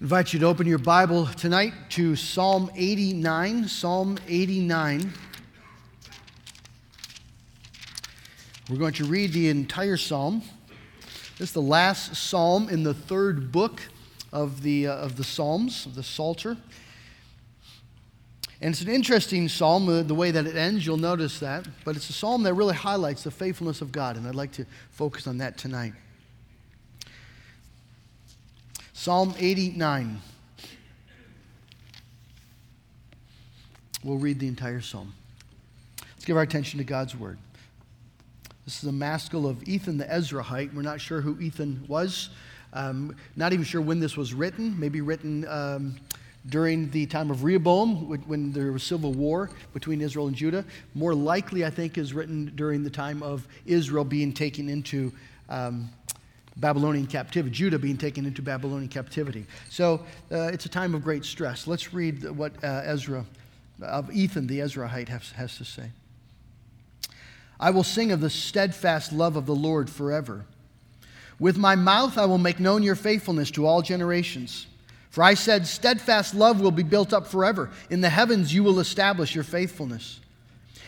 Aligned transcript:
invite 0.00 0.34
you 0.34 0.38
to 0.38 0.44
open 0.44 0.66
your 0.66 0.76
Bible 0.76 1.24
tonight 1.24 1.72
to 1.88 2.14
Psalm 2.16 2.70
89. 2.76 3.66
Psalm 3.66 4.18
89. 4.28 5.10
We're 8.68 8.76
going 8.76 8.92
to 8.94 9.06
read 9.06 9.32
the 9.32 9.48
entire 9.48 9.96
psalm. 9.96 10.42
This 11.38 11.48
is 11.48 11.52
the 11.52 11.62
last 11.62 12.14
psalm 12.14 12.68
in 12.68 12.82
the 12.82 12.92
third 12.92 13.50
book 13.50 13.80
of 14.32 14.62
the, 14.62 14.88
uh, 14.88 14.96
of 14.96 15.16
the 15.16 15.24
Psalms, 15.24 15.86
of 15.86 15.94
the 15.94 16.02
Psalter. 16.02 16.58
And 18.60 18.72
it's 18.72 18.82
an 18.82 18.90
interesting 18.90 19.48
psalm, 19.48 19.88
uh, 19.88 20.02
the 20.02 20.14
way 20.14 20.30
that 20.30 20.46
it 20.46 20.56
ends, 20.56 20.84
you'll 20.84 20.98
notice 20.98 21.38
that. 21.40 21.66
But 21.86 21.96
it's 21.96 22.10
a 22.10 22.12
psalm 22.12 22.42
that 22.42 22.52
really 22.52 22.74
highlights 22.74 23.22
the 23.22 23.30
faithfulness 23.30 23.80
of 23.80 23.92
God, 23.92 24.16
and 24.16 24.28
I'd 24.28 24.34
like 24.34 24.52
to 24.52 24.66
focus 24.90 25.26
on 25.26 25.38
that 25.38 25.56
tonight. 25.56 25.94
Psalm 29.06 29.32
89. 29.38 30.20
We'll 34.02 34.18
read 34.18 34.40
the 34.40 34.48
entire 34.48 34.80
psalm. 34.80 35.14
Let's 36.00 36.24
give 36.24 36.36
our 36.36 36.42
attention 36.42 36.78
to 36.78 36.84
God's 36.84 37.14
word. 37.14 37.38
This 38.64 38.82
is 38.82 38.88
a 38.88 38.92
maskil 38.92 39.46
of 39.46 39.62
Ethan 39.68 39.96
the 39.96 40.06
Ezrahite. 40.06 40.74
We're 40.74 40.82
not 40.82 41.00
sure 41.00 41.20
who 41.20 41.38
Ethan 41.38 41.84
was. 41.86 42.30
Um, 42.72 43.14
not 43.36 43.52
even 43.52 43.64
sure 43.64 43.80
when 43.80 44.00
this 44.00 44.16
was 44.16 44.34
written. 44.34 44.76
Maybe 44.76 45.00
written 45.00 45.46
um, 45.46 45.94
during 46.48 46.90
the 46.90 47.06
time 47.06 47.30
of 47.30 47.44
Rehoboam, 47.44 48.08
when 48.26 48.50
there 48.50 48.72
was 48.72 48.82
civil 48.82 49.12
war 49.12 49.50
between 49.72 50.00
Israel 50.00 50.26
and 50.26 50.34
Judah. 50.34 50.64
More 50.96 51.14
likely, 51.14 51.64
I 51.64 51.70
think, 51.70 51.96
is 51.96 52.12
written 52.12 52.50
during 52.56 52.82
the 52.82 52.90
time 52.90 53.22
of 53.22 53.46
Israel 53.66 54.02
being 54.02 54.32
taken 54.32 54.68
into 54.68 55.12
um, 55.48 55.90
Babylonian 56.56 57.06
captivity, 57.06 57.54
Judah 57.54 57.78
being 57.78 57.98
taken 57.98 58.24
into 58.24 58.40
Babylonian 58.40 58.88
captivity. 58.88 59.46
So 59.68 60.04
uh, 60.32 60.50
it's 60.52 60.64
a 60.64 60.70
time 60.70 60.94
of 60.94 61.04
great 61.04 61.24
stress. 61.24 61.66
Let's 61.66 61.92
read 61.92 62.28
what 62.30 62.52
uh, 62.64 62.82
Ezra, 62.84 63.26
of 63.82 64.10
Ethan 64.10 64.46
the 64.46 64.60
Ezraite, 64.60 65.08
has, 65.08 65.32
has 65.32 65.58
to 65.58 65.64
say. 65.64 65.90
I 67.60 67.70
will 67.70 67.84
sing 67.84 68.12
of 68.12 68.20
the 68.20 68.30
steadfast 68.30 69.12
love 69.12 69.36
of 69.36 69.46
the 69.46 69.54
Lord 69.54 69.90
forever. 69.90 70.46
With 71.38 71.58
my 71.58 71.74
mouth 71.74 72.16
I 72.16 72.24
will 72.24 72.38
make 72.38 72.58
known 72.60 72.82
your 72.82 72.94
faithfulness 72.94 73.50
to 73.52 73.66
all 73.66 73.82
generations. 73.82 74.66
For 75.10 75.22
I 75.22 75.34
said, 75.34 75.66
Steadfast 75.66 76.34
love 76.34 76.60
will 76.60 76.70
be 76.70 76.82
built 76.82 77.12
up 77.12 77.26
forever. 77.26 77.70
In 77.88 78.00
the 78.00 78.10
heavens 78.10 78.52
you 78.52 78.62
will 78.62 78.80
establish 78.80 79.34
your 79.34 79.44
faithfulness. 79.44 80.20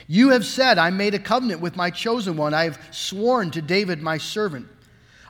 You 0.06 0.30
have 0.30 0.47
said, 0.47 0.78
I 0.78 0.88
made 0.91 1.14
a 1.14 1.19
covenant 1.19 1.60
with 1.60 1.77
my 1.77 1.91
chosen 1.91 2.36
one. 2.36 2.55
I 2.55 2.64
have 2.64 2.78
sworn 2.91 3.50
to 3.53 3.62
David 3.62 4.03
my 4.03 4.16
servant. 4.16 4.66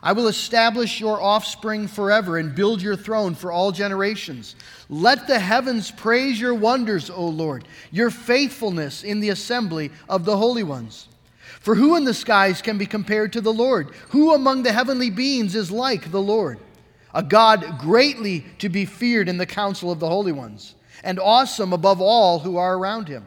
I 0.01 0.13
will 0.13 0.27
establish 0.27 0.99
your 0.99 1.21
offspring 1.21 1.87
forever 1.87 2.37
and 2.37 2.55
build 2.55 2.81
your 2.81 2.95
throne 2.95 3.35
for 3.35 3.51
all 3.51 3.71
generations. 3.71 4.55
Let 4.89 5.27
the 5.27 5.39
heavens 5.39 5.91
praise 5.91 6.39
your 6.39 6.53
wonders, 6.53 7.09
O 7.09 7.25
Lord, 7.25 7.67
your 7.91 8.09
faithfulness 8.09 9.03
in 9.03 9.19
the 9.19 9.29
assembly 9.29 9.91
of 10.07 10.23
the 10.23 10.37
holy 10.37 10.63
ones. 10.63 11.09
For 11.59 11.75
who 11.75 11.95
in 11.95 12.05
the 12.05 12.13
skies 12.13 12.61
can 12.61 12.77
be 12.77 12.85
compared 12.85 13.33
to 13.33 13.41
the 13.41 13.53
Lord? 13.53 13.89
Who 14.09 14.33
among 14.33 14.63
the 14.63 14.71
heavenly 14.71 15.09
beings 15.09 15.55
is 15.55 15.71
like 15.71 16.11
the 16.11 16.21
Lord? 16.21 16.59
A 17.13 17.21
God 17.21 17.79
greatly 17.79 18.45
to 18.59 18.69
be 18.69 18.85
feared 18.85 19.27
in 19.27 19.37
the 19.37 19.45
council 19.45 19.91
of 19.91 19.99
the 19.99 20.07
holy 20.07 20.31
ones, 20.31 20.75
and 21.03 21.19
awesome 21.19 21.73
above 21.73 21.99
all 21.99 22.39
who 22.39 22.55
are 22.55 22.77
around 22.77 23.07
him. 23.07 23.25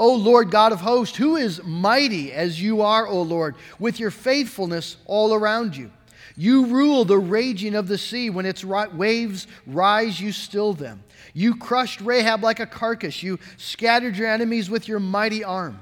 O 0.00 0.14
Lord 0.14 0.50
God 0.50 0.72
of 0.72 0.80
hosts, 0.80 1.18
who 1.18 1.36
is 1.36 1.62
mighty 1.62 2.32
as 2.32 2.60
you 2.60 2.80
are, 2.80 3.06
O 3.06 3.20
Lord, 3.20 3.54
with 3.78 4.00
your 4.00 4.10
faithfulness 4.10 4.96
all 5.04 5.34
around 5.34 5.76
you? 5.76 5.90
You 6.38 6.66
rule 6.66 7.04
the 7.04 7.18
raging 7.18 7.74
of 7.74 7.86
the 7.86 7.98
sea. 7.98 8.30
When 8.30 8.46
its 8.46 8.64
waves 8.64 9.46
rise, 9.66 10.18
you 10.18 10.32
still 10.32 10.72
them. 10.72 11.04
You 11.34 11.54
crushed 11.54 12.00
Rahab 12.00 12.42
like 12.42 12.60
a 12.60 12.66
carcass. 12.66 13.22
You 13.22 13.38
scattered 13.58 14.16
your 14.16 14.28
enemies 14.28 14.70
with 14.70 14.88
your 14.88 15.00
mighty 15.00 15.44
arm. 15.44 15.78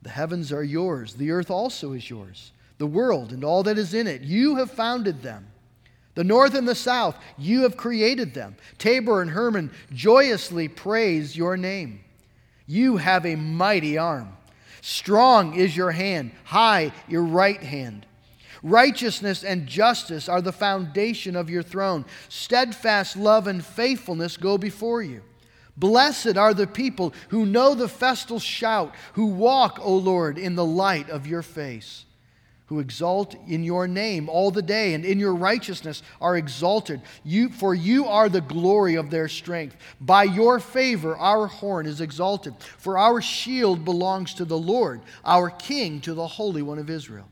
The 0.00 0.08
heavens 0.08 0.50
are 0.50 0.64
yours, 0.64 1.12
the 1.12 1.30
earth 1.30 1.50
also 1.50 1.92
is 1.92 2.08
yours, 2.08 2.52
the 2.78 2.86
world 2.86 3.32
and 3.32 3.44
all 3.44 3.62
that 3.64 3.76
is 3.76 3.92
in 3.92 4.06
it. 4.06 4.22
You 4.22 4.56
have 4.56 4.70
founded 4.70 5.22
them. 5.22 5.46
The 6.14 6.24
north 6.24 6.54
and 6.54 6.66
the 6.66 6.74
south, 6.74 7.16
you 7.36 7.64
have 7.64 7.76
created 7.76 8.32
them. 8.32 8.56
Tabor 8.78 9.20
and 9.20 9.30
Hermon 9.30 9.70
joyously 9.92 10.68
praise 10.68 11.36
your 11.36 11.58
name. 11.58 12.00
You 12.70 12.98
have 12.98 13.26
a 13.26 13.34
mighty 13.34 13.98
arm. 13.98 14.28
Strong 14.80 15.56
is 15.56 15.76
your 15.76 15.90
hand, 15.90 16.30
high 16.44 16.92
your 17.08 17.24
right 17.24 17.60
hand. 17.60 18.06
Righteousness 18.62 19.42
and 19.42 19.66
justice 19.66 20.28
are 20.28 20.40
the 20.40 20.52
foundation 20.52 21.34
of 21.34 21.50
your 21.50 21.64
throne. 21.64 22.04
Steadfast 22.28 23.16
love 23.16 23.48
and 23.48 23.64
faithfulness 23.64 24.36
go 24.36 24.56
before 24.56 25.02
you. 25.02 25.22
Blessed 25.76 26.36
are 26.36 26.54
the 26.54 26.68
people 26.68 27.12
who 27.30 27.44
know 27.44 27.74
the 27.74 27.88
festal 27.88 28.38
shout, 28.38 28.94
who 29.14 29.26
walk, 29.26 29.80
O 29.82 29.96
Lord, 29.96 30.38
in 30.38 30.54
the 30.54 30.64
light 30.64 31.10
of 31.10 31.26
your 31.26 31.42
face 31.42 32.04
who 32.70 32.78
exalt 32.78 33.34
in 33.48 33.64
your 33.64 33.88
name 33.88 34.28
all 34.28 34.52
the 34.52 34.62
day 34.62 34.94
and 34.94 35.04
in 35.04 35.18
your 35.18 35.34
righteousness 35.34 36.04
are 36.20 36.36
exalted. 36.36 37.02
You, 37.24 37.48
for 37.48 37.74
you 37.74 38.06
are 38.06 38.28
the 38.28 38.40
glory 38.40 38.94
of 38.94 39.10
their 39.10 39.26
strength. 39.26 39.74
By 40.00 40.22
your 40.22 40.60
favor, 40.60 41.16
our 41.16 41.48
horn 41.48 41.84
is 41.84 42.00
exalted. 42.00 42.54
For 42.78 42.96
our 42.96 43.20
shield 43.20 43.84
belongs 43.84 44.34
to 44.34 44.44
the 44.44 44.56
Lord, 44.56 45.00
our 45.24 45.50
King 45.50 46.00
to 46.02 46.14
the 46.14 46.28
Holy 46.28 46.62
One 46.62 46.78
of 46.78 46.88
Israel. 46.88 47.28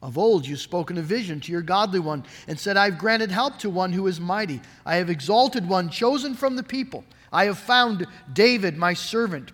Of 0.00 0.16
old 0.16 0.46
you 0.46 0.54
spoke 0.54 0.92
in 0.92 0.98
a 0.98 1.02
vision 1.02 1.40
to 1.40 1.50
your 1.50 1.60
godly 1.60 1.98
one 1.98 2.24
and 2.46 2.56
said, 2.60 2.76
I 2.76 2.84
have 2.84 2.98
granted 2.98 3.32
help 3.32 3.58
to 3.58 3.70
one 3.70 3.92
who 3.92 4.06
is 4.06 4.20
mighty. 4.20 4.60
I 4.86 4.94
have 4.94 5.10
exalted 5.10 5.68
one 5.68 5.90
chosen 5.90 6.36
from 6.36 6.54
the 6.54 6.62
people. 6.62 7.04
I 7.32 7.46
have 7.46 7.58
found 7.58 8.06
David, 8.32 8.76
my 8.76 8.94
servant. 8.94 9.50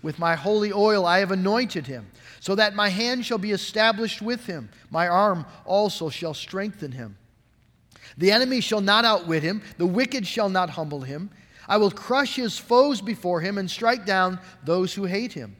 With 0.00 0.18
my 0.18 0.34
holy 0.36 0.72
oil 0.72 1.04
I 1.04 1.18
have 1.18 1.30
anointed 1.30 1.86
him 1.86 2.06
so 2.42 2.56
that 2.56 2.74
my 2.74 2.88
hand 2.88 3.24
shall 3.24 3.38
be 3.38 3.52
established 3.52 4.20
with 4.20 4.46
him, 4.46 4.68
my 4.90 5.06
arm 5.06 5.46
also 5.64 6.10
shall 6.10 6.34
strengthen 6.34 6.90
him. 6.90 7.16
The 8.18 8.32
enemy 8.32 8.60
shall 8.60 8.80
not 8.80 9.04
outwit 9.04 9.44
him, 9.44 9.62
the 9.78 9.86
wicked 9.86 10.26
shall 10.26 10.48
not 10.48 10.70
humble 10.70 11.02
him. 11.02 11.30
I 11.68 11.76
will 11.76 11.92
crush 11.92 12.34
his 12.34 12.58
foes 12.58 13.00
before 13.00 13.40
him 13.40 13.58
and 13.58 13.70
strike 13.70 14.04
down 14.04 14.40
those 14.64 14.92
who 14.92 15.04
hate 15.04 15.32
him. 15.32 15.54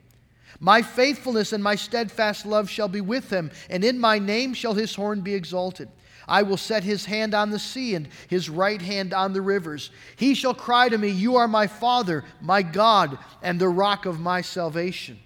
My 0.58 0.82
faithfulness 0.82 1.52
and 1.52 1.62
my 1.62 1.76
steadfast 1.76 2.46
love 2.46 2.68
shall 2.68 2.88
be 2.88 3.00
with 3.00 3.30
him, 3.30 3.52
and 3.70 3.84
in 3.84 4.00
my 4.00 4.18
name 4.18 4.52
shall 4.52 4.74
his 4.74 4.92
horn 4.92 5.20
be 5.20 5.34
exalted. 5.34 5.88
I 6.26 6.42
will 6.42 6.56
set 6.56 6.82
his 6.82 7.04
hand 7.04 7.32
on 7.32 7.50
the 7.50 7.60
sea 7.60 7.94
and 7.94 8.08
his 8.26 8.50
right 8.50 8.82
hand 8.82 9.14
on 9.14 9.34
the 9.34 9.40
rivers. 9.40 9.92
He 10.16 10.34
shall 10.34 10.52
cry 10.52 10.88
to 10.88 10.98
me, 10.98 11.10
You 11.10 11.36
are 11.36 11.46
my 11.46 11.68
Father, 11.68 12.24
my 12.40 12.62
God, 12.62 13.18
and 13.40 13.60
the 13.60 13.68
rock 13.68 14.04
of 14.04 14.18
my 14.18 14.40
salvation. 14.40 15.20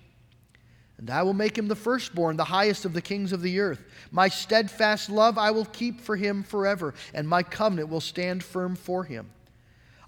And 0.99 1.11
I 1.11 1.23
will 1.23 1.35
make 1.35 1.59
him 1.59 1.69
the 1.69 1.77
firstborn, 1.77 2.37
the 2.37 2.45
highest 2.45 2.85
of 2.85 2.95
the 2.95 3.03
kings 3.03 3.33
of 3.33 3.43
the 3.43 3.61
earth. 3.61 3.85
My 4.11 4.29
steadfast 4.29 5.11
love 5.11 5.37
I 5.37 5.51
will 5.51 5.67
keep 5.67 6.01
for 6.01 6.17
him 6.17 6.43
forever, 6.43 6.95
and 7.13 7.29
my 7.29 7.43
covenant 7.43 7.91
will 7.91 8.01
stand 8.01 8.43
firm 8.43 8.77
for 8.77 9.05
him. 9.05 9.31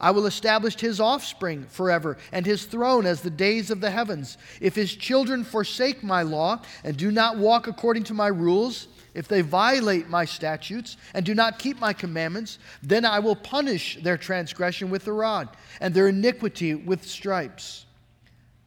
I 0.00 0.12
will 0.12 0.26
establish 0.26 0.78
his 0.78 1.00
offspring 1.00 1.66
forever, 1.66 2.16
and 2.32 2.46
his 2.46 2.64
throne 2.64 3.04
as 3.04 3.20
the 3.20 3.30
days 3.30 3.70
of 3.70 3.80
the 3.80 3.90
heavens. 3.90 4.38
If 4.60 4.76
his 4.76 4.94
children 4.94 5.44
forsake 5.44 6.02
my 6.02 6.22
law 6.22 6.62
and 6.84 6.96
do 6.96 7.10
not 7.10 7.36
walk 7.36 7.66
according 7.66 8.04
to 8.04 8.14
my 8.14 8.28
rules, 8.28 8.86
if 9.14 9.26
they 9.26 9.40
violate 9.40 10.08
my 10.08 10.24
statutes 10.24 10.96
and 11.12 11.26
do 11.26 11.34
not 11.34 11.58
keep 11.58 11.80
my 11.80 11.92
commandments, 11.92 12.58
then 12.82 13.04
I 13.04 13.18
will 13.18 13.34
punish 13.34 13.98
their 14.00 14.16
transgression 14.16 14.88
with 14.88 15.04
the 15.04 15.12
rod, 15.12 15.48
and 15.80 15.92
their 15.92 16.08
iniquity 16.08 16.74
with 16.76 17.04
stripes. 17.04 17.84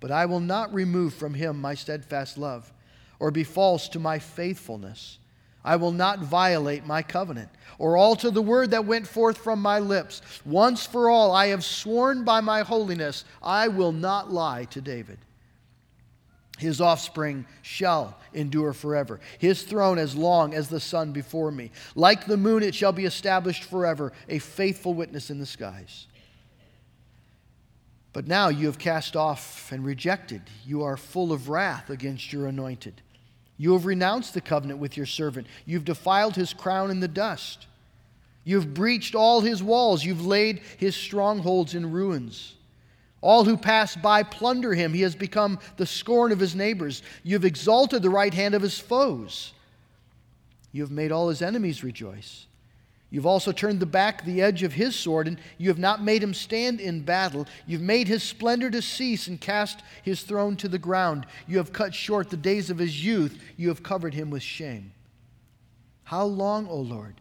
But 0.02 0.12
I 0.12 0.26
will 0.26 0.42
not 0.42 0.74
remove 0.74 1.14
from 1.14 1.36
him 1.36 1.62
my 1.62 1.76
steadfast 1.76 2.38
love, 2.38 2.74
or 3.20 3.32
be 3.32 3.46
false 3.46 3.88
to 3.90 4.00
my 4.00 4.20
faithfulness. 4.20 5.20
I 5.64 5.76
will 5.76 5.92
not 5.92 6.20
violate 6.20 6.88
my 6.88 7.04
covenant, 7.04 7.50
or 7.78 7.96
alter 7.96 8.32
the 8.32 8.42
word 8.42 8.72
that 8.72 8.86
went 8.86 9.08
forth 9.08 9.38
from 9.38 9.62
my 9.62 9.78
lips. 9.78 10.24
Once 10.44 10.88
for 10.88 11.10
all, 11.10 11.32
I 11.32 11.48
have 11.48 11.64
sworn 11.64 12.26
by 12.26 12.42
my 12.42 12.64
holiness, 12.64 13.24
I 13.44 13.68
will 13.68 13.92
not 13.92 14.34
lie 14.34 14.66
to 14.72 14.82
David. 14.82 15.20
His 16.58 16.82
offspring 16.82 17.46
shall 17.62 18.18
endure 18.34 18.74
forever, 18.74 19.20
his 19.38 19.64
throne 19.64 19.98
as 20.00 20.16
long 20.16 20.54
as 20.54 20.68
the 20.68 20.80
sun 20.80 21.12
before 21.12 21.52
me. 21.52 21.72
Like 21.96 22.26
the 22.26 22.38
moon, 22.38 22.64
it 22.64 22.76
shall 22.76 22.92
be 22.92 23.06
established 23.06 23.64
forever, 23.64 24.14
a 24.30 24.40
faithful 24.40 24.94
witness 24.96 25.30
in 25.30 25.40
the 25.40 25.46
skies. 25.46 26.08
But 28.14 28.28
now 28.28 28.50
you 28.50 28.66
have 28.68 28.78
cast 28.78 29.16
off 29.16 29.72
and 29.72 29.86
rejected. 29.86 30.42
You 30.66 30.84
are 30.84 30.98
full 30.98 31.32
of 31.32 31.50
wrath 31.50 31.90
against 31.90 32.34
your 32.34 32.48
anointed. 32.48 33.02
You 33.58 33.74
have 33.74 33.86
renounced 33.86 34.34
the 34.34 34.42
covenant 34.42 34.80
with 34.80 34.98
your 34.98 35.06
servant. 35.06 35.48
You've 35.66 35.86
defiled 35.86 36.36
his 36.36 36.54
crown 36.54 36.92
in 36.92 37.00
the 37.00 37.08
dust. 37.08 37.68
You've 38.44 38.74
breached 38.74 39.16
all 39.16 39.42
his 39.42 39.62
walls. 39.62 40.04
You've 40.04 40.26
laid 40.26 40.62
his 40.78 40.96
strongholds 40.96 41.76
in 41.76 41.92
ruins. 41.92 42.56
All 43.22 43.46
who 43.46 43.56
pass 43.56 43.96
by 43.96 44.24
plunder 44.24 44.74
him. 44.74 44.94
He 44.94 45.02
has 45.02 45.16
become 45.16 45.60
the 45.78 45.86
scorn 45.86 46.32
of 46.32 46.40
his 46.40 46.56
neighbors. 46.56 47.04
You've 47.24 47.46
exalted 47.46 48.02
the 48.02 48.10
right 48.10 48.34
hand 48.34 48.56
of 48.56 48.64
his 48.64 48.80
foes. 48.80 49.54
You 50.72 50.82
have 50.82 50.92
made 50.92 51.12
all 51.12 51.30
his 51.30 51.42
enemies 51.42 51.84
rejoice. 51.84 52.48
You've 53.12 53.26
also 53.26 53.52
turned 53.52 53.82
the 53.82 53.86
back 53.86 54.24
the 54.24 54.42
edge 54.42 54.64
of 54.64 54.74
his 54.74 54.96
sword, 54.96 55.28
and 55.28 55.38
you 55.58 55.68
have 55.68 55.78
not 55.78 56.02
made 56.02 56.24
him 56.24 56.34
stand 56.34 56.80
in 56.80 57.02
battle. 57.02 57.46
You've 57.68 57.82
made 57.82 58.08
his 58.08 58.24
splendor 58.24 58.72
to 58.72 58.82
cease 58.82 59.28
and 59.28 59.40
cast 59.40 59.84
his 60.02 60.22
throne 60.22 60.56
to 60.58 60.70
the 60.70 60.80
ground. 60.80 61.28
You 61.46 61.58
have 61.58 61.74
cut 61.74 61.94
short 61.94 62.30
the 62.30 62.38
days 62.38 62.70
of 62.70 62.78
his 62.78 63.04
youth. 63.04 63.38
You 63.58 63.68
have 63.68 63.84
covered 63.84 64.14
him 64.14 64.30
with 64.30 64.42
shame. 64.42 64.94
How 66.04 66.24
long, 66.24 66.68
O 66.68 66.78
Lord? 66.78 67.20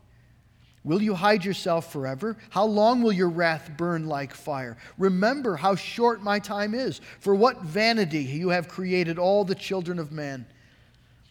Will 0.84 1.02
you 1.02 1.14
hide 1.14 1.44
yourself 1.44 1.92
forever? 1.92 2.36
How 2.50 2.64
long 2.64 3.02
will 3.02 3.12
your 3.12 3.28
wrath 3.28 3.72
burn 3.76 4.06
like 4.06 4.32
fire? 4.32 4.78
Remember 4.96 5.56
how 5.56 5.74
short 5.74 6.22
my 6.22 6.38
time 6.38 6.72
is. 6.72 7.00
For 7.18 7.34
what 7.34 7.62
vanity 7.62 8.22
you 8.22 8.48
have 8.50 8.68
created 8.68 9.18
all 9.18 9.44
the 9.44 9.54
children 9.56 9.98
of 9.98 10.12
man. 10.12 10.46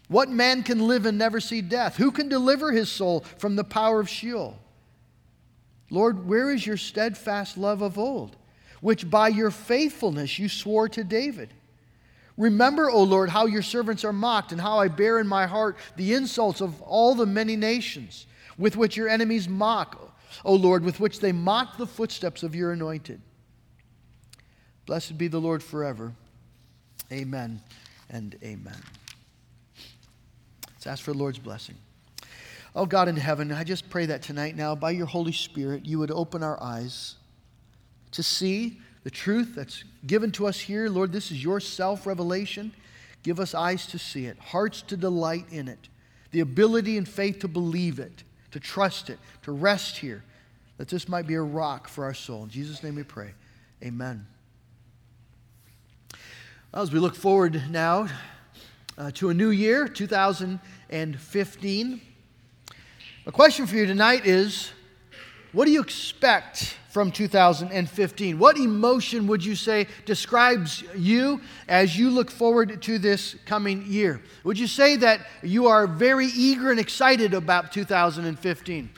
What 0.10 0.30
man 0.30 0.64
can 0.64 0.88
live 0.88 1.06
and 1.06 1.18
never 1.18 1.40
see 1.40 1.62
death? 1.62 1.96
Who 1.96 2.12
can 2.12 2.30
deliver 2.30 2.72
his 2.72 2.90
soul 2.90 3.22
from 3.38 3.56
the 3.56 3.64
power 3.64 4.00
of 4.00 4.10
Sheol? 4.10 4.60
Lord, 5.92 6.28
where 6.28 6.52
is 6.52 6.66
your 6.66 6.78
steadfast 6.78 7.58
love 7.58 7.82
of 7.82 7.98
old, 7.98 8.36
which 8.82 9.10
by 9.10 9.28
your 9.28 9.52
faithfulness 9.52 10.40
you 10.40 10.50
swore 10.50 10.90
to 10.90 11.04
David? 11.04 11.54
Remember, 12.38 12.90
O 12.90 13.04
Lord, 13.04 13.30
how 13.30 13.46
your 13.46 13.62
servants 13.62 14.04
are 14.04 14.14
mocked, 14.14 14.52
and 14.52 14.60
how 14.60 14.80
I 14.80 14.88
bear 14.88 15.20
in 15.20 15.28
my 15.28 15.46
heart 15.46 15.78
the 15.96 16.14
insults 16.14 16.60
of 16.60 16.82
all 16.82 17.14
the 17.14 17.26
many 17.26 17.56
nations, 17.56 18.26
with 18.58 18.76
which 18.76 18.98
your 18.98 19.10
enemies 19.10 19.48
mock, 19.48 20.16
O 20.44 20.56
Lord, 20.56 20.84
with 20.84 21.00
which 21.00 21.20
they 21.20 21.32
mock 21.32 21.78
the 21.78 21.86
footsteps 21.86 22.42
of 22.42 22.56
your 22.56 22.72
anointed. 22.72 23.22
Blessed 24.88 25.20
be 25.20 25.28
the 25.28 25.42
Lord 25.42 25.62
forever. 25.62 26.14
Amen 27.12 27.62
and 28.10 28.36
amen. 28.42 28.82
Ask 30.89 31.03
for 31.03 31.12
the 31.13 31.19
Lord's 31.19 31.38
blessing. 31.38 31.75
Oh, 32.75 32.88
God 32.88 33.07
in 33.07 33.15
heaven, 33.15 33.51
I 33.51 33.63
just 33.63 33.89
pray 33.91 34.07
that 34.07 34.24
tonight 34.24 34.56
now, 34.56 34.74
by 34.74 34.89
your 34.89 35.06
Holy 35.06 35.31
Spirit, 35.31 35.86
you 35.86 36.00
would 36.00 36.09
open 36.09 36.41
our 36.41 36.62
eyes 36.62 37.15
to 38.12 38.24
see 38.24 38.80
the 39.03 39.12
truth 39.12 39.53
that's 39.56 39.83
given 40.07 40.31
to 40.31 40.47
us 40.47 40.59
here. 40.59 40.89
Lord, 40.89 41.12
this 41.12 41.31
is 41.31 41.44
your 41.44 41.59
self 41.59 42.07
revelation. 42.07 42.71
Give 43.21 43.39
us 43.39 43.53
eyes 43.53 43.86
to 43.88 44.00
see 44.00 44.25
it, 44.25 44.39
hearts 44.39 44.81
to 44.83 44.97
delight 44.97 45.45
in 45.51 45.68
it, 45.68 45.89
the 46.31 46.39
ability 46.39 46.97
and 46.97 47.07
faith 47.07 47.39
to 47.39 47.47
believe 47.47 48.00
it, 48.00 48.24
to 48.51 48.59
trust 48.59 49.12
it, 49.12 49.19
to 49.44 49.51
rest 49.51 49.97
here, 49.97 50.24
that 50.77 50.88
this 50.88 51.07
might 51.07 51.27
be 51.27 51.36
a 51.36 51.41
rock 51.41 51.88
for 51.88 52.03
our 52.03 52.15
soul. 52.15 52.44
In 52.44 52.50
Jesus' 52.50 52.81
name 52.81 52.95
we 52.95 53.03
pray. 53.03 53.33
Amen. 53.83 54.25
Well, 56.74 56.81
as 56.81 56.91
we 56.91 57.00
look 57.00 57.15
forward 57.15 57.62
now 57.69 58.07
uh, 58.97 59.12
to 59.12 59.30
a 59.30 59.33
new 59.33 59.50
year, 59.50 59.88
2015. 60.89 62.01
A 63.27 63.31
question 63.31 63.68
for 63.68 63.75
you 63.75 63.86
tonight 63.86 64.25
is 64.25 64.71
what 65.51 65.65
do 65.65 65.71
you 65.71 65.81
expect 65.81 66.75
from 66.89 67.12
2015? 67.12 68.39
What 68.39 68.57
emotion 68.57 69.27
would 69.27 69.45
you 69.45 69.56
say 69.56 69.86
describes 70.06 70.83
you 70.95 71.41
as 71.68 71.97
you 71.97 72.09
look 72.09 72.31
forward 72.31 72.81
to 72.81 72.97
this 72.97 73.36
coming 73.45 73.86
year? 73.86 74.21
Would 74.44 74.57
you 74.57 74.65
say 74.65 74.95
that 74.95 75.27
you 75.44 75.68
are 75.68 75.86
very 75.86 76.25
eager 76.27 76.71
and 76.71 76.80
excited 76.80 77.36
about 77.36 77.71
2015? 77.71 78.89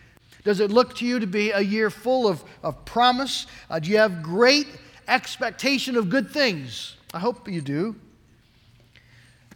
Does 0.46 0.62
it 0.62 0.72
look 0.72 0.96
to 0.96 1.06
you 1.06 1.20
to 1.20 1.28
be 1.28 1.52
a 1.52 1.62
year 1.62 1.90
full 1.90 2.26
of, 2.26 2.44
of 2.64 2.86
promise? 2.86 3.48
Uh, 3.70 3.80
do 3.80 3.90
you 3.90 3.98
have 3.98 4.24
great 4.24 4.68
expectation 5.10 5.98
of 5.98 6.10
good 6.10 6.32
things? 6.32 6.96
I 7.14 7.20
hope 7.20 7.50
you 7.50 7.60
do. 7.60 7.96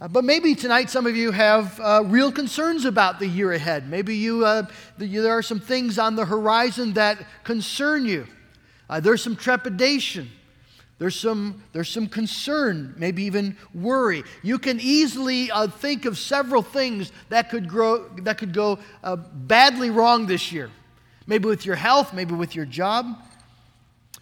Uh, 0.01 0.09
but 0.09 0.25
maybe 0.25 0.53
tonight 0.55 0.89
some 0.89 1.05
of 1.07 1.15
you 1.15 1.31
have 1.31 1.79
uh, 1.79 2.03
real 2.05 2.29
concerns 2.29 2.83
about 2.83 3.17
the 3.17 3.27
year 3.27 3.53
ahead. 3.53 3.89
Maybe 3.89 4.17
you, 4.17 4.45
uh, 4.45 4.67
the, 4.97 5.07
there 5.07 5.31
are 5.31 5.41
some 5.41 5.61
things 5.61 5.97
on 5.97 6.17
the 6.17 6.25
horizon 6.25 6.91
that 6.93 7.25
concern 7.45 8.05
you. 8.05 8.27
Uh, 8.89 8.99
there's 8.99 9.23
some 9.23 9.37
trepidation. 9.37 10.29
There's 10.97 11.17
some, 11.17 11.63
there's 11.71 11.87
some 11.87 12.07
concern, 12.07 12.93
maybe 12.97 13.23
even 13.23 13.55
worry. 13.73 14.23
You 14.43 14.59
can 14.59 14.81
easily 14.81 15.49
uh, 15.49 15.67
think 15.67 16.03
of 16.03 16.17
several 16.17 16.61
things 16.61 17.13
that 17.29 17.49
could, 17.49 17.69
grow, 17.69 18.09
that 18.23 18.37
could 18.37 18.53
go 18.53 18.79
uh, 19.01 19.15
badly 19.15 19.91
wrong 19.91 20.25
this 20.25 20.51
year. 20.51 20.71
Maybe 21.25 21.47
with 21.47 21.65
your 21.65 21.75
health, 21.75 22.13
maybe 22.13 22.33
with 22.33 22.53
your 22.53 22.65
job. 22.65 23.17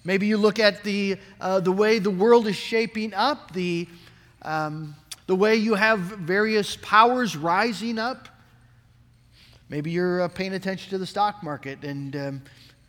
Maybe 0.04 0.28
you 0.28 0.38
look 0.38 0.60
at 0.60 0.84
the, 0.84 1.18
the 1.40 1.72
way 1.72 1.98
the 1.98 2.12
world 2.12 2.46
is 2.46 2.56
shaping 2.56 3.14
up, 3.14 3.54
the, 3.54 3.88
um, 4.44 4.96
the 5.34 5.38
way 5.38 5.56
you 5.56 5.74
have 5.74 5.98
various 5.98 6.76
powers 6.76 7.36
rising 7.36 7.98
up. 7.98 8.30
Maybe 9.68 9.90
you're 9.90 10.22
uh, 10.22 10.28
paying 10.28 10.54
attention 10.54 10.92
to 10.92 11.00
the 11.00 11.08
stock 11.08 11.42
market 11.42 11.84
and 11.84 12.16
um, 12.16 12.42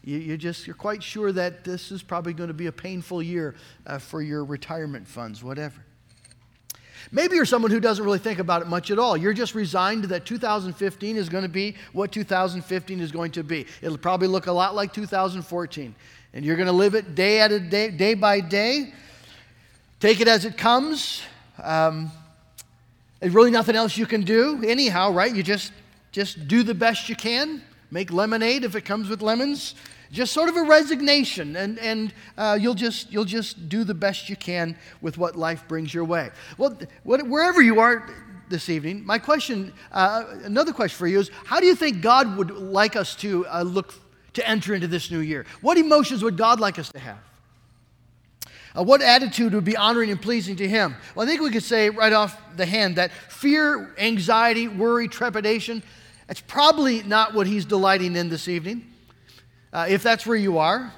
you, 0.05 0.19
you, 0.19 0.37
just, 0.37 0.67
you're 0.67 0.77
quite 0.77 1.03
sure 1.03 1.33
that 1.33 1.65
this 1.65 1.91
is 1.91 2.03
probably 2.03 2.35
going 2.35 2.49
to 2.49 2.55
be 2.55 2.67
a 2.67 2.73
painful 2.73 3.23
year 3.23 3.55
uh, 3.87 3.97
for 3.97 4.21
your 4.21 4.45
retirement 4.45 5.09
funds, 5.09 5.43
whatever. 5.43 5.83
Maybe 7.11 7.37
you're 7.37 7.47
someone 7.47 7.71
who 7.71 7.81
doesn't 7.81 8.05
really 8.05 8.19
think 8.19 8.41
about 8.41 8.61
it 8.61 8.69
much 8.69 8.91
at 8.91 8.99
all. 8.99 9.17
You're 9.17 9.33
just 9.33 9.55
resigned 9.55 10.05
that 10.05 10.27
2015 10.27 11.17
is 11.17 11.31
going 11.31 11.45
to 11.45 11.49
be 11.49 11.77
what 11.95 12.13
2015 12.13 13.01
is 13.01 13.11
going 13.11 13.31
to 13.31 13.43
be. 13.43 13.65
It'll 13.81 13.97
probably 13.97 14.29
look 14.29 14.49
a 14.49 14.53
lot 14.53 14.75
like 14.75 14.93
2014. 14.93 15.95
And 16.35 16.45
you're 16.45 16.57
going 16.57 16.67
to 16.67 16.73
live 16.73 16.95
it 16.95 17.15
day 17.15 17.41
at 17.41 17.53
a 17.53 17.59
day, 17.59 17.91
day 17.91 18.13
by 18.13 18.41
day. 18.41 18.93
Take 19.99 20.21
it 20.21 20.29
as 20.29 20.45
it 20.45 20.59
comes. 20.59 21.23
Um, 21.63 22.11
there's 23.25 23.35
really 23.35 23.51
nothing 23.51 23.75
else 23.75 23.97
you 23.97 24.05
can 24.05 24.21
do 24.21 24.63
anyhow, 24.67 25.11
right? 25.11 25.35
You 25.35 25.43
just 25.43 25.73
just 26.13 26.47
do 26.47 26.63
the 26.63 26.75
best 26.75 27.09
you 27.09 27.17
can. 27.17 27.63
Make 27.91 28.13
lemonade 28.13 28.65
if 28.65 28.77
it 28.77 28.83
comes 28.83 29.09
with 29.09 29.23
lemons. 29.23 29.77
Just 30.13 30.35
sort 30.35 30.51
of 30.51 30.57
a 30.57 30.63
resignation, 30.63 31.57
and, 31.57 31.79
and 31.79 32.13
uh, 32.37 32.59
you'll, 32.61 32.75
just, 32.75 33.11
you'll 33.11 33.25
just 33.25 33.71
do 33.71 33.83
the 33.83 33.95
best 33.95 34.29
you 34.29 34.37
can 34.37 34.77
with 35.01 35.17
what 35.17 35.37
life 35.37 35.67
brings 35.69 35.95
your 35.95 36.05
way. 36.05 36.33
Well, 36.59 36.79
what, 37.03 37.27
wherever 37.27 37.63
you 37.63 37.81
are 37.81 38.11
this 38.51 38.69
evening, 38.69 39.07
my 39.07 39.19
question, 39.19 39.73
uh, 39.91 40.25
another 40.43 40.75
question 40.75 40.99
for 40.99 41.07
you 41.07 41.19
is 41.19 41.31
how 41.47 41.61
do 41.61 41.67
you 41.67 41.75
think 41.75 42.03
God 42.03 42.37
would 42.37 42.51
like 42.51 42.95
us 42.95 43.17
to 43.17 43.47
uh, 43.47 43.63
look 43.63 43.95
to 44.35 44.47
enter 44.47 44.75
into 44.75 44.87
this 44.87 45.11
new 45.11 45.21
year? 45.21 45.47
What 45.63 45.79
emotions 45.79 46.23
would 46.23 46.37
God 46.37 46.61
like 46.61 46.79
us 46.79 46.93
to 46.93 46.99
have? 46.99 47.19
Uh, 48.77 48.83
what 48.83 49.01
attitude 49.01 49.55
would 49.55 49.65
be 49.65 49.77
honoring 49.77 50.11
and 50.11 50.21
pleasing 50.21 50.57
to 50.57 50.69
Him? 50.69 50.97
Well, 51.15 51.27
I 51.27 51.31
think 51.31 51.41
we 51.41 51.51
could 51.51 51.63
say 51.63 51.91
right 51.91 52.13
off 52.13 52.41
the 52.57 52.67
hand 52.67 52.97
that 52.97 53.13
fear, 53.13 53.95
anxiety, 53.99 54.67
worry, 54.67 55.07
trepidation, 55.07 55.83
that's 56.27 56.41
probably 56.41 57.03
not 57.03 57.35
what 57.35 57.47
He's 57.47 57.65
delighting 57.65 58.17
in 58.17 58.29
this 58.29 58.49
evening, 58.49 58.85
uh, 59.73 59.87
if 59.89 60.03
that's 60.03 60.27
where 60.27 60.37
you 60.37 60.59
are. 60.59 60.93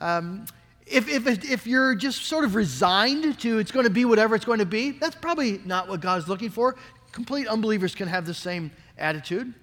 Um, 0.00 0.46
if, 0.86 1.08
if, 1.08 1.26
if 1.48 1.66
you're 1.66 1.94
just 1.94 2.24
sort 2.24 2.44
of 2.44 2.54
resigned 2.54 3.38
to 3.40 3.58
it's 3.58 3.70
going 3.70 3.84
to 3.84 3.90
be 3.90 4.04
whatever 4.04 4.34
it's 4.34 4.44
going 4.44 4.58
to 4.58 4.66
be, 4.66 4.90
that's 4.90 5.14
probably 5.14 5.60
not 5.64 5.88
what 5.88 6.00
God's 6.00 6.28
looking 6.28 6.50
for. 6.50 6.76
Complete 7.12 7.46
unbelievers 7.46 7.94
can 7.94 8.08
have 8.08 8.26
the 8.26 8.34
same 8.34 8.70
attitude. 8.98 9.54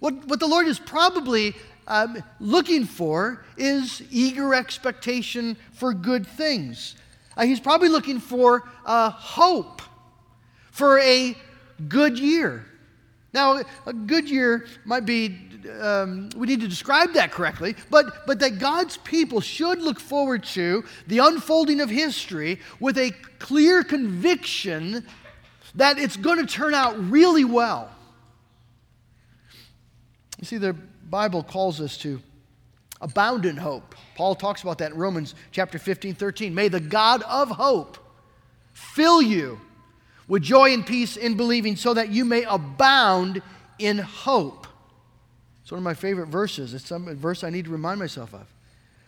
What, 0.00 0.26
what 0.26 0.40
the 0.40 0.46
Lord 0.46 0.66
is 0.66 0.78
probably 0.78 1.54
um, 1.86 2.22
looking 2.40 2.84
for 2.84 3.44
is 3.56 4.02
eager 4.10 4.54
expectation 4.54 5.56
for 5.72 5.94
good 5.94 6.26
things. 6.26 6.96
Uh, 7.36 7.44
he's 7.44 7.60
probably 7.60 7.88
looking 7.88 8.18
for 8.18 8.68
uh, 8.84 9.10
hope 9.10 9.82
for 10.70 10.98
a 10.98 11.36
good 11.88 12.18
year. 12.18 12.66
Now, 13.32 13.62
a 13.84 13.92
good 13.92 14.30
year 14.30 14.66
might 14.84 15.04
be, 15.04 15.36
um, 15.80 16.30
we 16.36 16.46
need 16.46 16.60
to 16.60 16.68
describe 16.68 17.12
that 17.12 17.32
correctly, 17.32 17.76
but, 17.90 18.26
but 18.26 18.38
that 18.40 18.58
God's 18.58 18.96
people 18.96 19.40
should 19.40 19.82
look 19.82 20.00
forward 20.00 20.42
to 20.44 20.84
the 21.06 21.18
unfolding 21.18 21.80
of 21.80 21.90
history 21.90 22.60
with 22.80 22.96
a 22.96 23.12
clear 23.38 23.82
conviction 23.82 25.04
that 25.74 25.98
it's 25.98 26.16
going 26.16 26.38
to 26.38 26.46
turn 26.46 26.72
out 26.72 26.94
really 27.10 27.44
well. 27.44 27.90
You 30.38 30.46
see, 30.46 30.56
the 30.56 30.76
Bible 31.10 31.42
calls 31.42 31.80
us 31.80 31.96
to 31.98 32.20
abound 33.00 33.46
in 33.46 33.56
hope. 33.56 33.94
Paul 34.14 34.34
talks 34.34 34.62
about 34.62 34.78
that 34.78 34.92
in 34.92 34.98
Romans 34.98 35.34
chapter 35.52 35.78
15, 35.78 36.14
13. 36.14 36.54
May 36.54 36.68
the 36.68 36.80
God 36.80 37.22
of 37.22 37.50
hope 37.50 37.98
fill 38.72 39.22
you 39.22 39.60
with 40.28 40.42
joy 40.42 40.72
and 40.72 40.84
peace 40.84 41.16
in 41.16 41.36
believing 41.36 41.76
so 41.76 41.94
that 41.94 42.10
you 42.10 42.24
may 42.24 42.42
abound 42.44 43.42
in 43.78 43.98
hope. 43.98 44.66
It's 45.62 45.70
one 45.70 45.78
of 45.78 45.84
my 45.84 45.94
favorite 45.94 46.28
verses. 46.28 46.74
It's 46.74 46.86
some 46.86 47.14
verse 47.16 47.44
I 47.44 47.50
need 47.50 47.66
to 47.66 47.70
remind 47.70 47.98
myself 47.98 48.34
of. 48.34 48.46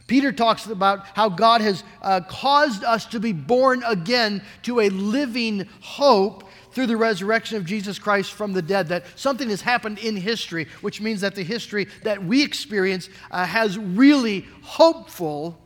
Peter 0.07 0.33
talks 0.33 0.67
about 0.67 1.07
how 1.14 1.28
God 1.28 1.61
has 1.61 1.85
uh, 2.00 2.21
caused 2.28 2.83
us 2.83 3.05
to 3.07 3.21
be 3.21 3.33
born 3.33 3.83
again 3.87 4.43
to 4.62 4.81
a 4.81 4.88
living 4.88 5.69
hope 5.81 6.48
through 6.73 6.87
the 6.87 6.97
resurrection 6.97 7.57
of 7.57 7.65
Jesus 7.65 7.99
Christ 7.99 8.33
from 8.33 8.53
the 8.53 8.63
dead, 8.63 8.89
that 8.89 9.05
something 9.17 9.49
has 9.51 9.61
happened 9.61 9.99
in 9.99 10.17
history, 10.17 10.67
which 10.81 11.01
means 11.01 11.21
that 11.23 11.35
the 11.35 11.43
history 11.43 11.89
that 12.03 12.23
we 12.25 12.43
experience 12.43 13.09
uh, 13.31 13.45
has 13.45 13.79
really 13.79 14.47
hopeful 14.63 15.59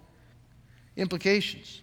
implications. 0.96 1.80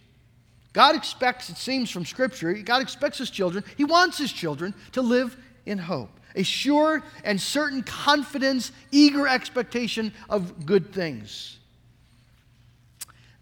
God 0.72 0.94
expects, 0.94 1.50
it 1.50 1.56
seems 1.56 1.90
from 1.90 2.04
Scripture, 2.04 2.52
God 2.54 2.80
expects 2.80 3.18
His 3.18 3.30
children, 3.30 3.64
He 3.76 3.84
wants 3.84 4.18
His 4.18 4.32
children 4.32 4.74
to 4.92 5.02
live 5.02 5.36
in 5.66 5.78
hope. 5.78 6.10
a 6.34 6.42
sure 6.42 7.02
and 7.24 7.40
certain 7.40 7.82
confidence, 7.82 8.72
eager 8.90 9.26
expectation 9.26 10.12
of 10.28 10.64
good 10.64 10.92
things. 10.92 11.58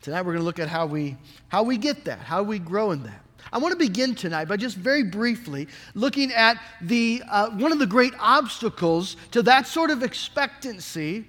Tonight 0.00 0.22
we're 0.22 0.32
going 0.32 0.38
to 0.38 0.44
look 0.44 0.58
at 0.58 0.68
how 0.68 0.86
we, 0.86 1.16
how 1.48 1.62
we 1.62 1.76
get 1.76 2.04
that, 2.04 2.20
how 2.20 2.42
we 2.42 2.58
grow 2.58 2.92
in 2.92 3.02
that. 3.02 3.24
I 3.52 3.58
want 3.58 3.72
to 3.72 3.78
begin 3.78 4.14
tonight 4.14 4.46
by 4.46 4.56
just 4.56 4.76
very 4.76 5.02
briefly 5.02 5.68
looking 5.94 6.32
at 6.32 6.60
the, 6.80 7.22
uh, 7.28 7.50
one 7.50 7.72
of 7.72 7.78
the 7.78 7.86
great 7.86 8.12
obstacles 8.18 9.16
to 9.30 9.42
that 9.42 9.66
sort 9.66 9.90
of 9.90 10.02
expectancy, 10.02 11.24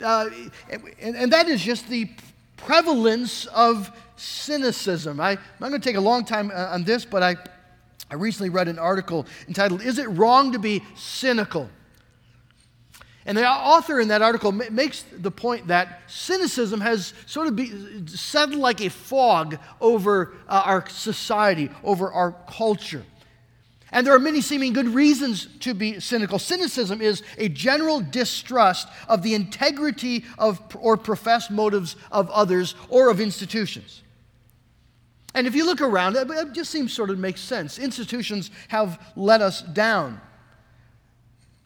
uh, 0.00 0.30
and, 0.70 1.16
and 1.16 1.32
that 1.32 1.48
is 1.48 1.62
just 1.62 1.88
the 1.88 2.08
prevalence 2.56 3.46
of 3.46 3.90
cynicism. 4.16 5.20
I, 5.20 5.32
am 5.32 5.38
not 5.58 5.68
going 5.70 5.80
to 5.80 5.88
take 5.88 5.96
a 5.96 6.00
long 6.00 6.24
time 6.24 6.50
uh, 6.54 6.68
on 6.72 6.84
this, 6.84 7.04
but 7.04 7.22
I, 7.22 7.36
I 8.10 8.14
recently 8.14 8.50
read 8.50 8.68
an 8.68 8.78
article 8.78 9.26
entitled, 9.48 9.82
Is 9.82 9.98
It 9.98 10.08
Wrong 10.08 10.52
to 10.52 10.58
Be 10.58 10.82
Cynical? 10.94 11.70
And 13.30 13.38
the 13.38 13.48
author 13.48 14.00
in 14.00 14.08
that 14.08 14.22
article 14.22 14.50
makes 14.50 15.04
the 15.16 15.30
point 15.30 15.68
that 15.68 16.02
cynicism 16.08 16.80
has 16.80 17.14
sort 17.26 17.46
of 17.46 17.54
be, 17.54 18.04
settled 18.08 18.58
like 18.58 18.80
a 18.80 18.90
fog 18.90 19.56
over 19.80 20.32
uh, 20.48 20.62
our 20.64 20.88
society, 20.88 21.70
over 21.84 22.10
our 22.10 22.32
culture. 22.48 23.04
And 23.92 24.04
there 24.04 24.12
are 24.16 24.18
many 24.18 24.40
seeming 24.40 24.72
good 24.72 24.88
reasons 24.88 25.46
to 25.60 25.74
be 25.74 26.00
cynical. 26.00 26.40
Cynicism 26.40 27.00
is 27.00 27.22
a 27.38 27.48
general 27.48 28.00
distrust 28.00 28.88
of 29.06 29.22
the 29.22 29.34
integrity 29.34 30.24
of 30.36 30.60
or 30.80 30.96
professed 30.96 31.52
motives 31.52 31.94
of 32.10 32.28
others 32.30 32.74
or 32.88 33.10
of 33.10 33.20
institutions. 33.20 34.02
And 35.36 35.46
if 35.46 35.54
you 35.54 35.64
look 35.64 35.80
around, 35.80 36.16
it 36.16 36.52
just 36.52 36.72
seems 36.72 36.92
sort 36.92 37.10
of 37.10 37.18
makes 37.20 37.40
sense. 37.40 37.78
Institutions 37.78 38.50
have 38.66 39.00
let 39.14 39.40
us 39.40 39.62
down 39.62 40.20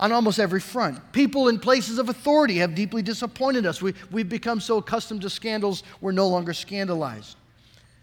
on 0.01 0.13
almost 0.13 0.39
every 0.39 0.61
front. 0.61 1.13
People 1.13 1.49
in 1.49 1.59
places 1.59 1.99
of 1.99 2.09
authority 2.09 2.57
have 2.59 2.75
deeply 2.75 3.03
disappointed 3.03 3.65
us. 3.67 3.81
We, 3.81 3.95
we've 4.11 4.29
become 4.29 4.61
so 4.61 4.79
accustomed 4.79 5.23
to 5.23 5.31
scandals, 5.31 5.83
we're 6.01 6.13
no 6.13 6.29
longer 6.29 6.53
scandalized. 6.53 7.37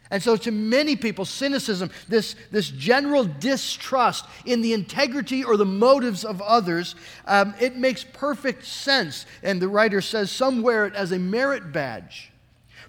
And 0.10 0.22
so, 0.22 0.36
to 0.36 0.52
many 0.52 0.98
people, 0.98 1.24
cynicism, 1.24 1.90
this, 2.10 2.36
this 2.52 2.70
general 2.70 3.24
distrust 3.24 4.26
in 4.46 4.62
the 4.62 4.74
integrity 4.74 5.42
or 5.42 5.56
the 5.56 5.66
motives 5.66 6.26
of 6.26 6.42
others, 6.42 6.96
um, 7.26 7.54
it 7.62 7.78
makes 7.78 8.04
perfect 8.04 8.66
sense. 8.66 9.26
And 9.42 9.62
the 9.62 9.70
writer 9.70 10.02
says, 10.02 10.30
some 10.30 10.62
wear 10.62 10.86
it 10.86 10.96
as 10.96 11.14
a 11.14 11.20
merit 11.20 11.72
badge 11.72 12.32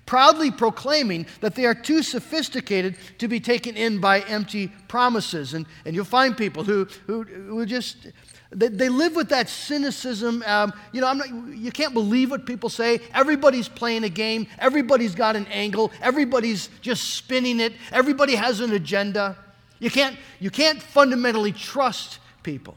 proudly 0.05 0.51
proclaiming 0.51 1.25
that 1.41 1.55
they 1.55 1.65
are 1.65 1.75
too 1.75 2.03
sophisticated 2.03 2.97
to 3.19 3.29
be 3.29 3.41
taken 3.41 3.77
in 3.77 4.01
by 4.01 4.21
empty 4.23 4.69
promises. 4.89 5.55
And, 5.55 5.65
and 5.85 5.95
you'll 5.95 6.05
find 6.05 6.37
people 6.37 6.65
who, 6.65 6.87
who, 7.07 7.23
who 7.23 7.65
just, 7.65 8.09
they, 8.55 8.69
they 8.69 8.89
live 8.89 9.17
with 9.17 9.29
that 9.31 9.49
cynicism. 9.49 10.43
Um, 10.47 10.73
you 10.93 11.01
know, 11.01 11.13
not, 11.13 11.29
you 11.29 11.73
can't 11.73 11.95
believe 11.95 12.31
what 12.31 12.47
people 12.47 12.69
say. 12.69 13.01
Everybody's 13.15 13.69
playing 13.69 14.05
a 14.05 14.09
game, 14.09 14.47
everybody's 14.59 15.15
got 15.15 15.37
an 15.37 15.47
angle, 15.47 15.93
everybody's 16.01 16.69
just 16.81 17.15
spinning 17.15 17.61
it, 17.61 17.73
everybody 17.91 18.35
has 18.35 18.61
an 18.61 18.73
agenda. 18.73 19.37
You 19.79 19.91
can't, 19.91 20.17
you 20.39 20.51
can't 20.51 20.81
fundamentally 20.83 21.53
trust 21.53 22.19
people. 22.43 22.77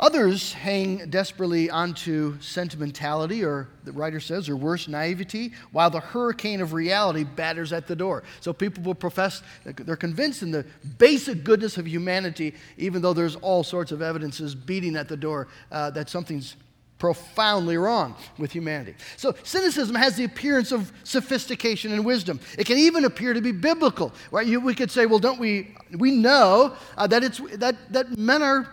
Others 0.00 0.54
hang 0.54 1.10
desperately 1.10 1.68
onto 1.68 2.40
sentimentality, 2.40 3.44
or 3.44 3.68
the 3.84 3.92
writer 3.92 4.18
says, 4.18 4.48
or 4.48 4.56
worse, 4.56 4.88
naivety, 4.88 5.52
while 5.72 5.90
the 5.90 6.00
hurricane 6.00 6.62
of 6.62 6.72
reality 6.72 7.22
batters 7.22 7.70
at 7.70 7.86
the 7.86 7.94
door. 7.94 8.22
So 8.40 8.54
people 8.54 8.82
will 8.82 8.94
profess, 8.94 9.42
they're 9.64 9.96
convinced 9.96 10.42
in 10.42 10.52
the 10.52 10.64
basic 10.96 11.44
goodness 11.44 11.76
of 11.76 11.86
humanity, 11.86 12.54
even 12.78 13.02
though 13.02 13.12
there's 13.12 13.36
all 13.36 13.62
sorts 13.62 13.92
of 13.92 14.00
evidences 14.00 14.54
beating 14.54 14.96
at 14.96 15.06
the 15.06 15.18
door 15.18 15.48
uh, 15.70 15.90
that 15.90 16.08
something's 16.08 16.56
profoundly 16.98 17.76
wrong 17.76 18.14
with 18.38 18.52
humanity. 18.52 18.94
So 19.18 19.34
cynicism 19.42 19.94
has 19.96 20.16
the 20.16 20.24
appearance 20.24 20.72
of 20.72 20.92
sophistication 21.04 21.92
and 21.92 22.06
wisdom. 22.06 22.40
It 22.58 22.66
can 22.66 22.78
even 22.78 23.04
appear 23.04 23.34
to 23.34 23.40
be 23.40 23.52
biblical. 23.52 24.12
Right? 24.30 24.46
You, 24.46 24.60
we 24.60 24.74
could 24.74 24.90
say, 24.90 25.06
well, 25.06 25.18
don't 25.18 25.40
we? 25.40 25.74
We 25.96 26.10
know 26.10 26.76
uh, 26.98 27.06
that 27.06 27.24
it's 27.24 27.38
that 27.56 27.76
that 27.92 28.18
men 28.18 28.42
are 28.42 28.68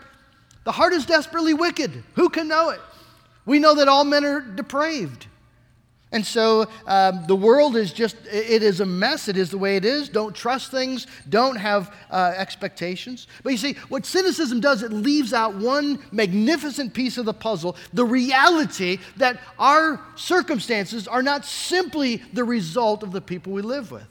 the 0.68 0.74
heart 0.74 0.92
is 0.92 1.06
desperately 1.06 1.54
wicked. 1.54 2.04
Who 2.16 2.28
can 2.28 2.50
know 2.50 2.72
it? 2.72 2.82
We 3.46 3.58
know 3.58 3.76
that 3.76 3.88
all 3.88 4.04
men 4.04 4.26
are 4.26 4.42
depraved. 4.42 5.26
And 6.12 6.26
so 6.26 6.68
um, 6.86 7.24
the 7.26 7.38
world 7.38 7.78
is 7.78 7.94
just, 7.94 8.18
it 8.30 8.62
is 8.62 8.82
a 8.82 8.86
mess. 8.86 9.30
It 9.30 9.38
is 9.38 9.50
the 9.50 9.58
way 9.58 9.78
it 9.78 9.86
is. 9.86 10.10
Don't 10.10 10.36
trust 10.36 10.70
things. 10.70 11.08
Don't 11.30 11.56
have 11.56 11.96
uh, 12.12 12.34
expectations. 12.36 13.28
But 13.44 13.54
you 13.54 13.58
see, 13.58 13.76
what 13.88 14.06
cynicism 14.06 14.60
does, 14.60 14.84
it 14.84 14.92
leaves 14.92 15.32
out 15.32 15.56
one 15.56 16.00
magnificent 16.12 16.94
piece 16.94 17.18
of 17.18 17.24
the 17.24 17.34
puzzle 17.34 17.78
the 17.94 18.04
reality 18.04 18.98
that 19.16 19.40
our 19.58 20.02
circumstances 20.18 21.08
are 21.08 21.24
not 21.24 21.46
simply 21.46 22.18
the 22.34 22.44
result 22.44 23.04
of 23.04 23.14
the 23.14 23.22
people 23.22 23.54
we 23.54 23.62
live 23.62 23.90
with. 23.90 24.08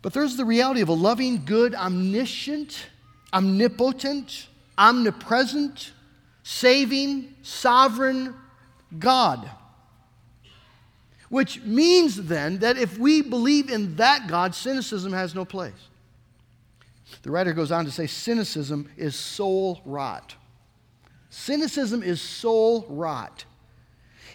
But 0.00 0.12
there's 0.12 0.36
the 0.36 0.44
reality 0.44 0.80
of 0.80 0.88
a 0.88 0.92
loving, 0.92 1.44
good, 1.44 1.74
omniscient, 1.74 2.86
omnipotent, 3.32 4.46
omnipresent, 4.80 5.92
saving, 6.42 7.34
sovereign 7.42 8.34
God. 8.98 9.48
Which 11.28 11.62
means 11.62 12.16
then 12.16 12.58
that 12.58 12.78
if 12.78 12.98
we 12.98 13.22
believe 13.22 13.70
in 13.70 13.96
that 13.96 14.26
God, 14.26 14.54
cynicism 14.54 15.12
has 15.12 15.34
no 15.34 15.44
place. 15.44 15.72
The 17.22 17.30
writer 17.30 17.52
goes 17.52 17.70
on 17.70 17.84
to 17.84 17.90
say 17.90 18.06
cynicism 18.06 18.88
is 18.96 19.14
soul 19.14 19.80
rot. 19.84 20.34
Cynicism 21.28 22.02
is 22.02 22.20
soul 22.20 22.86
rot. 22.88 23.44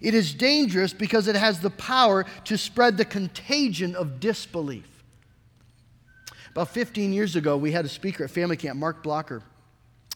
It 0.01 0.13
is 0.13 0.33
dangerous 0.33 0.93
because 0.93 1.27
it 1.27 1.35
has 1.35 1.59
the 1.59 1.69
power 1.69 2.25
to 2.45 2.57
spread 2.57 2.97
the 2.97 3.05
contagion 3.05 3.95
of 3.95 4.19
disbelief. 4.19 5.03
About 6.51 6.69
15 6.69 7.11
years 7.11 7.35
ago, 7.35 7.57
we 7.57 7.71
had 7.71 7.85
a 7.85 7.89
speaker 7.89 8.23
at 8.23 8.29
family 8.29 8.55
camp, 8.55 8.79
Mark 8.79 9.03
Blocker 9.03 9.41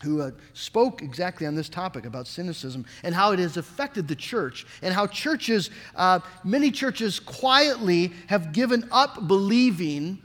who 0.03 0.21
uh, 0.21 0.31
spoke 0.53 1.01
exactly 1.01 1.45
on 1.45 1.55
this 1.55 1.69
topic 1.69 2.05
about 2.05 2.27
cynicism 2.27 2.85
and 3.03 3.13
how 3.13 3.31
it 3.31 3.39
has 3.39 3.57
affected 3.57 4.07
the 4.07 4.15
church, 4.15 4.65
and 4.81 4.93
how 4.93 5.05
churches, 5.07 5.69
uh, 5.95 6.19
many 6.43 6.71
churches 6.71 7.19
quietly 7.19 8.13
have 8.27 8.51
given 8.53 8.87
up 8.91 9.27
believing 9.27 10.19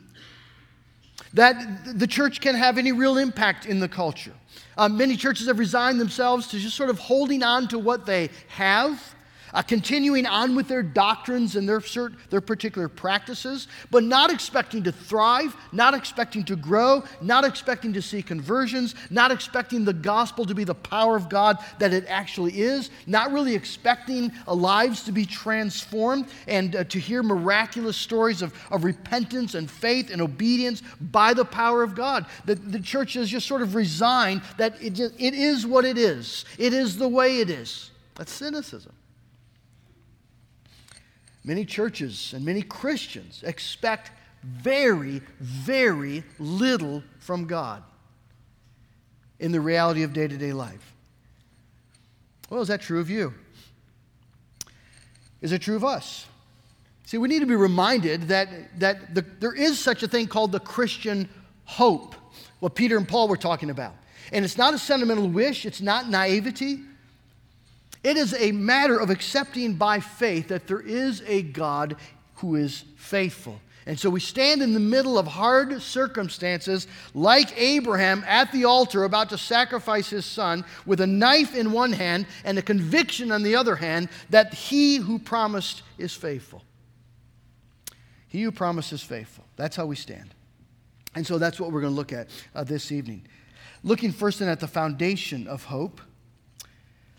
that 1.33 1.99
the 1.99 2.07
church 2.07 2.41
can 2.41 2.55
have 2.55 2.79
any 2.79 2.93
real 2.93 3.19
impact 3.19 3.67
in 3.67 3.81
the 3.81 3.89
culture. 3.89 4.35
Uh, 4.77 4.89
many 4.89 5.17
churches 5.17 5.49
have 5.49 5.59
resigned 5.59 6.01
themselves 6.01 6.47
to 6.49 6.59
just 6.59 6.77
sort 6.77 6.91
of 6.91 6.99
holding 6.99 7.43
on 7.43 7.67
to 7.69 7.79
what 7.79 8.07
they 8.07 8.31
have 8.49 9.15
uh, 9.55 9.63
continuing 9.63 10.27
on 10.27 10.55
with 10.55 10.69
their 10.69 10.83
doctrines 10.83 11.57
and 11.57 11.69
their, 11.69 11.79
cert, 11.79 12.15
their 12.29 12.41
particular 12.41 12.89
practices, 12.89 13.69
but 13.91 14.03
not 14.03 14.33
expecting 14.33 14.83
to 14.83 14.93
thrive, 14.93 15.57
not 15.73 15.95
expecting 15.95 16.45
to 16.45 16.57
grow, 16.57 17.05
not 17.23 17.45
expecting 17.45 17.93
to 17.93 18.03
see 18.03 18.23
conversions, 18.23 18.95
not 19.11 19.31
expecting 19.31 19.85
the 19.85 19.93
gospel 19.93 20.45
to 20.45 20.55
be 20.55 20.65
the 20.65 20.75
power 20.75 21.17
of 21.17 21.29
God 21.29 21.59
that 21.79 21.93
it 21.93 22.05
actually 22.09 22.61
is, 22.61 22.91
not 23.07 23.33
really 23.33 23.55
expecting 23.55 24.33
lives 24.47 25.05
to 25.05 25.13
be 25.13 25.25
transformed 25.25 26.27
and 26.49 26.75
uh, 26.75 26.85
to 26.85 26.99
hear 26.99 27.23
miraculous 27.23 27.97
stories 27.97 28.43
of, 28.43 28.53
of 28.71 28.85
repentance 28.85 29.55
and 29.55 29.71
faith 29.71 30.11
and 30.11 30.21
obedience 30.21 30.83
by 31.01 31.33
the 31.33 31.45
power 31.45 31.83
of 31.83 31.95
God. 31.95 32.27
The, 32.45 32.57
the 32.57 32.81
church 32.81 33.15
has 33.15 33.31
just 33.31 33.47
sort 33.47 33.63
of 33.63 33.75
resigned 33.75 34.43
that 34.59 34.83
it, 34.83 34.95
just, 34.95 35.15
it 35.19 35.35
is 35.35 35.67
what 35.67 35.85
it 35.85 35.97
is, 35.97 36.45
it 36.59 36.73
is 36.73 36.97
the 36.97 37.09
way 37.09 37.39
it 37.39 37.51
is. 37.51 37.91
That's 38.17 38.33
cynicism. 38.33 38.93
Many 41.45 41.65
churches 41.65 42.33
and 42.35 42.45
many 42.45 42.63
Christians 42.63 43.43
expect 43.43 44.11
very, 44.43 45.21
very 45.41 46.25
little 46.39 47.03
from 47.19 47.47
God 47.47 47.83
in 49.39 49.53
the 49.53 49.61
reality 49.61 50.03
of 50.03 50.13
day 50.13 50.27
to 50.27 50.37
day 50.37 50.53
life. 50.53 50.95
Well, 52.51 52.63
is 52.63 52.69
that 52.69 52.81
true 52.81 53.01
of 53.01 53.11
you? 53.11 53.35
Is 55.41 55.53
it 55.53 55.61
true 55.61 55.77
of 55.77 55.85
us? 55.85 56.27
See, 57.07 57.19
we 57.19 57.29
need 57.29 57.41
to 57.41 57.47
be 57.47 57.55
reminded 57.55 58.29
that, 58.29 58.81
that 58.81 59.15
the, 59.15 59.23
there 59.41 59.53
is 59.53 59.79
such 59.79 60.03
a 60.03 60.09
thing 60.09 60.27
called 60.27 60.53
the 60.53 60.61
Christian 60.61 61.29
hope, 61.65 62.15
what 62.61 62.75
Peter 62.75 62.97
and 62.97 63.07
Paul 63.07 63.29
were 63.29 63.37
talking 63.37 63.69
about. 63.69 63.95
And 64.33 64.45
it's 64.45 64.57
not 64.57 64.73
a 64.73 64.79
sentimental 64.79 65.29
wish, 65.29 65.67
it's 65.67 65.83
not 65.83 66.09
naivety. 66.09 66.81
It 68.05 68.19
is 68.19 68.35
a 68.35 68.53
matter 68.53 68.99
of 68.99 69.11
accepting 69.11 69.75
by 69.75 69.99
faith 69.99 70.49
that 70.49 70.67
there 70.67 70.81
is 70.81 71.23
a 71.27 71.43
God 71.43 71.97
who 72.37 72.55
is 72.55 72.85
faithful. 72.97 73.61
And 73.87 73.99
so 73.99 74.09
we 74.09 74.21
stand 74.21 74.63
in 74.63 74.73
the 74.73 74.81
middle 74.81 75.19
of 75.19 75.27
hard 75.27 75.81
circumstances, 75.83 76.87
like 77.13 77.59
Abraham 77.59 78.25
at 78.27 78.51
the 78.53 78.65
altar 78.65 79.05
about 79.05 79.31
to 79.31 79.39
sacrifice 79.39 80.09
his 80.09 80.25
son, 80.25 80.65
with 80.87 81.01
a 81.01 81.07
knife 81.07 81.55
in 81.55 81.73
one 81.73 81.93
hand 81.93 82.27
and 82.45 82.59
a 82.59 82.63
conviction 82.63 83.33
on 83.33 83.43
the 83.43 83.57
other 83.57 83.77
hand 83.77 84.09
that 84.31 84.55
he 84.55 84.97
who 84.97 85.19
promised 85.19 85.83
is 85.99 86.15
faithful. 86.15 86.63
He 88.29 88.43
who 88.43 88.53
promised 88.53 88.93
is 88.93 89.03
faithful. 89.03 89.45
That's 89.57 89.77
how 89.77 89.87
we 89.87 89.97
stand. 89.97 90.35
And 91.15 91.27
so 91.27 91.39
that's 91.39 91.61
what 91.61 91.71
we're 91.71 91.83
going 91.83 91.93
to 91.93 91.97
look 91.97 92.13
at 92.13 92.29
uh, 92.55 92.65
this 92.65 92.91
evening. 92.91 93.27
looking 93.83 94.13
first 94.13 94.41
then 94.41 94.49
at 94.49 94.61
the 94.61 94.67
foundation 94.67 95.47
of 95.47 95.65
hope. 95.65 96.01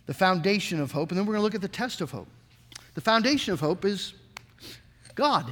The 0.05 0.13
foundation 0.13 0.79
of 0.79 0.91
hope, 0.91 1.09
and 1.09 1.17
then 1.17 1.25
we're 1.25 1.33
going 1.33 1.41
to 1.41 1.43
look 1.43 1.55
at 1.55 1.61
the 1.61 1.67
test 1.67 2.01
of 2.01 2.11
hope. 2.11 2.27
The 2.93 3.01
foundation 3.01 3.53
of 3.53 3.59
hope 3.59 3.85
is 3.85 4.13
God. 5.15 5.45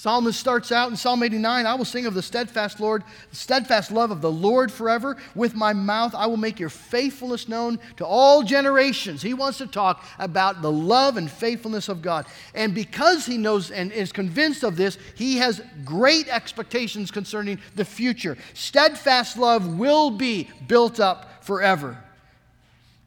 Psalmist 0.00 0.40
starts 0.40 0.72
out 0.72 0.90
in 0.90 0.96
Psalm 0.96 1.22
89 1.22 1.66
I 1.66 1.74
will 1.74 1.84
sing 1.84 2.06
of 2.06 2.14
the 2.14 2.22
steadfast 2.22 2.80
Lord, 2.80 3.04
the 3.28 3.36
steadfast 3.36 3.92
love 3.92 4.10
of 4.10 4.22
the 4.22 4.32
Lord 4.32 4.72
forever. 4.72 5.18
With 5.34 5.54
my 5.54 5.74
mouth, 5.74 6.14
I 6.14 6.24
will 6.24 6.38
make 6.38 6.58
your 6.58 6.70
faithfulness 6.70 7.48
known 7.48 7.78
to 7.98 8.06
all 8.06 8.42
generations. 8.42 9.20
He 9.20 9.34
wants 9.34 9.58
to 9.58 9.66
talk 9.66 10.02
about 10.18 10.62
the 10.62 10.72
love 10.72 11.18
and 11.18 11.30
faithfulness 11.30 11.90
of 11.90 12.00
God. 12.00 12.24
And 12.54 12.74
because 12.74 13.26
he 13.26 13.36
knows 13.36 13.70
and 13.70 13.92
is 13.92 14.10
convinced 14.10 14.62
of 14.62 14.76
this, 14.76 14.96
he 15.16 15.36
has 15.36 15.60
great 15.84 16.28
expectations 16.28 17.10
concerning 17.10 17.58
the 17.74 17.84
future. 17.84 18.38
Steadfast 18.54 19.36
love 19.36 19.78
will 19.78 20.10
be 20.10 20.48
built 20.66 20.98
up 20.98 21.44
forever 21.44 22.02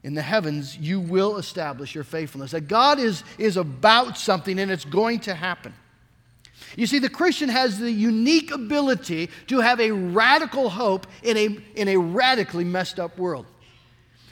in 0.03 0.13
the 0.13 0.21
heavens, 0.21 0.77
you 0.77 0.99
will 0.99 1.37
establish 1.37 1.95
your 1.95 2.03
faithfulness. 2.03 2.51
That 2.51 2.67
God 2.67 2.99
is, 2.99 3.23
is 3.37 3.55
about 3.55 4.17
something 4.17 4.59
and 4.59 4.69
it's 4.69 4.85
going 4.85 5.21
to 5.21 5.33
happen. 5.33 5.73
You 6.75 6.87
see, 6.87 6.99
the 6.99 7.09
Christian 7.09 7.49
has 7.49 7.79
the 7.79 7.91
unique 7.91 8.51
ability 8.51 9.29
to 9.47 9.59
have 9.59 9.79
a 9.79 9.91
radical 9.91 10.69
hope 10.69 11.07
in 11.21 11.37
a, 11.37 11.57
in 11.75 11.87
a 11.87 11.97
radically 11.97 12.63
messed 12.63 12.99
up 12.99 13.17
world. 13.17 13.45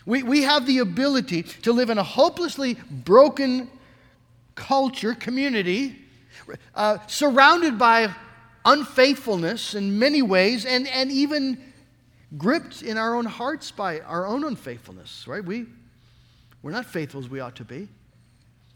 We, 0.05 0.23
we 0.23 0.43
have 0.43 0.65
the 0.65 0.79
ability 0.79 1.43
to 1.43 1.71
live 1.71 1.89
in 1.89 1.97
a 1.97 2.03
hopelessly 2.03 2.77
broken 2.89 3.69
culture, 4.55 5.13
community, 5.13 5.95
uh, 6.75 6.97
surrounded 7.07 7.77
by 7.77 8.13
unfaithfulness 8.65 9.75
in 9.75 9.97
many 9.99 10.21
ways, 10.21 10.65
and, 10.65 10.87
and 10.87 11.11
even 11.11 11.70
gripped 12.37 12.81
in 12.81 12.97
our 12.97 13.15
own 13.15 13.25
hearts 13.25 13.71
by 13.71 13.99
our 14.01 14.25
own 14.25 14.43
unfaithfulness, 14.43 15.27
right? 15.27 15.43
We, 15.43 15.65
we're 16.61 16.71
not 16.71 16.85
faithful 16.85 17.19
as 17.19 17.29
we 17.29 17.39
ought 17.39 17.55
to 17.57 17.65
be. 17.65 17.87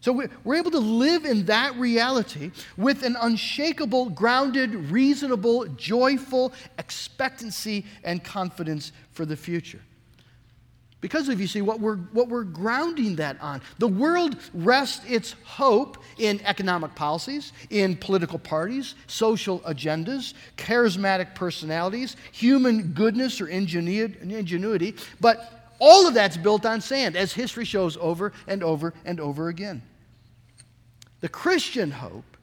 So 0.01 0.11
we're 0.43 0.55
able 0.55 0.69
to 0.71 0.79
live 0.79 1.25
in 1.25 1.45
that 1.45 1.75
reality 1.77 2.51
with 2.77 3.01
an 3.01 3.17
unshakable, 3.19 4.11
grounded, 4.11 4.75
reasonable, 4.91 5.65
joyful 5.65 6.53
expectancy 6.77 7.85
and 8.03 8.23
confidence 8.23 8.91
for 9.11 9.25
the 9.25 9.35
future. 9.35 9.81
Because 11.05 11.29
of, 11.29 11.39
you 11.39 11.45
see, 11.45 11.61
what 11.61 11.79
we're, 11.79 11.97
what 11.97 12.29
we're 12.29 12.43
grounding 12.43 13.17
that 13.17 13.39
on. 13.39 13.61
The 13.77 13.87
world 13.87 14.37
rests 14.55 15.05
its 15.07 15.35
hope 15.43 15.99
in 16.17 16.41
economic 16.43 16.95
policies, 16.95 17.53
in 17.69 17.95
political 17.95 18.39
parties, 18.39 18.95
social 19.05 19.59
agendas, 19.59 20.33
charismatic 20.57 21.35
personalities, 21.35 22.15
human 22.31 22.93
goodness 22.93 23.39
or 23.39 23.49
ingenuity, 23.49 24.95
but 25.21 25.69
all 25.77 26.07
of 26.07 26.15
that's 26.15 26.37
built 26.37 26.65
on 26.65 26.81
sand, 26.81 27.15
as 27.15 27.31
history 27.31 27.65
shows 27.65 27.97
over 27.97 28.33
and 28.47 28.63
over 28.63 28.95
and 29.05 29.19
over 29.19 29.49
again. 29.49 29.83
The 31.21 31.29
Christian 31.29 31.91
hope 31.91 32.34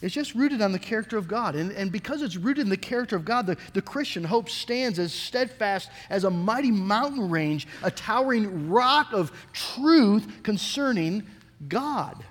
is 0.00 0.12
just 0.12 0.34
rooted 0.34 0.62
on 0.62 0.72
the 0.72 0.78
character 0.78 1.16
of 1.16 1.26
God. 1.26 1.54
And, 1.54 1.72
and 1.72 1.90
because 1.90 2.22
it's 2.22 2.36
rooted 2.36 2.62
in 2.62 2.70
the 2.70 2.76
character 2.76 3.16
of 3.16 3.24
God, 3.24 3.46
the, 3.46 3.56
the 3.72 3.82
Christian 3.82 4.24
hope 4.24 4.48
stands 4.48 4.98
as 4.98 5.12
steadfast 5.12 5.90
as 6.08 6.24
a 6.24 6.30
mighty 6.30 6.70
mountain 6.70 7.30
range, 7.30 7.66
a 7.82 7.90
towering 7.90 8.68
rock 8.68 9.08
of 9.12 9.32
truth 9.52 10.42
concerning 10.42 11.26
God. 11.66 12.22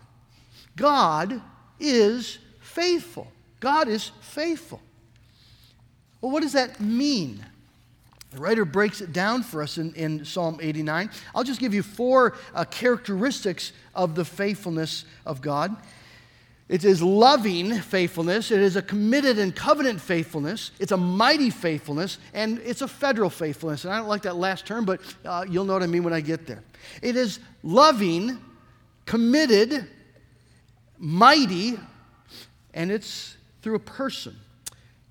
God 0.76 1.42
is 1.80 2.38
faithful. 2.62 3.32
God 3.60 3.88
is 3.88 4.12
faithful. 4.22 4.82
Well, 6.22 6.32
what 6.32 6.44
does 6.44 6.54
that 6.54 6.80
mean? 6.80 7.46
The 8.32 8.40
writer 8.40 8.66
breaks 8.66 9.02
it 9.02 9.14
down 9.14 9.44
for 9.44 9.62
us 9.62 9.78
in, 9.78 9.94
in 9.94 10.26
Psalm 10.26 10.60
89. 10.62 11.10
I'll 11.34 11.44
just 11.44 11.60
give 11.60 11.74
you 11.74 11.84
four 11.84 12.36
uh, 12.54 12.66
characteristics 12.66 13.72
of 13.96 14.16
the 14.16 14.26
faithfulness 14.26 15.06
of 15.26 15.42
God. 15.42 15.76
It 16.70 16.84
is 16.84 17.02
loving 17.02 17.80
faithfulness, 17.80 18.52
it 18.52 18.60
is 18.60 18.76
a 18.76 18.82
committed 18.82 19.40
and 19.40 19.56
covenant 19.56 20.02
faithfulness, 20.02 20.72
it's 20.80 20.92
a 20.92 20.98
mighty 20.98 21.50
faithfulness, 21.50 22.18
and 22.34 22.60
it's 22.60 22.82
a 22.82 22.90
federal 22.90 23.30
faithfulness. 23.30 23.86
And 23.86 23.94
I 23.94 23.98
don't 24.00 24.10
like 24.10 24.24
that 24.24 24.36
last 24.36 24.66
term, 24.66 24.84
but 24.84 25.00
uh, 25.24 25.46
you'll 25.50 25.64
know 25.64 25.74
what 25.74 25.84
I 25.84 25.88
mean 25.88 26.04
when 26.04 26.14
I 26.14 26.20
get 26.20 26.46
there. 26.46 26.64
It 27.02 27.16
is 27.16 27.40
loving, 27.64 28.38
committed, 29.06 29.88
mighty, 30.98 31.80
and 32.74 32.92
it's 32.92 33.38
through 33.62 33.76
a 33.76 33.80
person. 33.80 34.36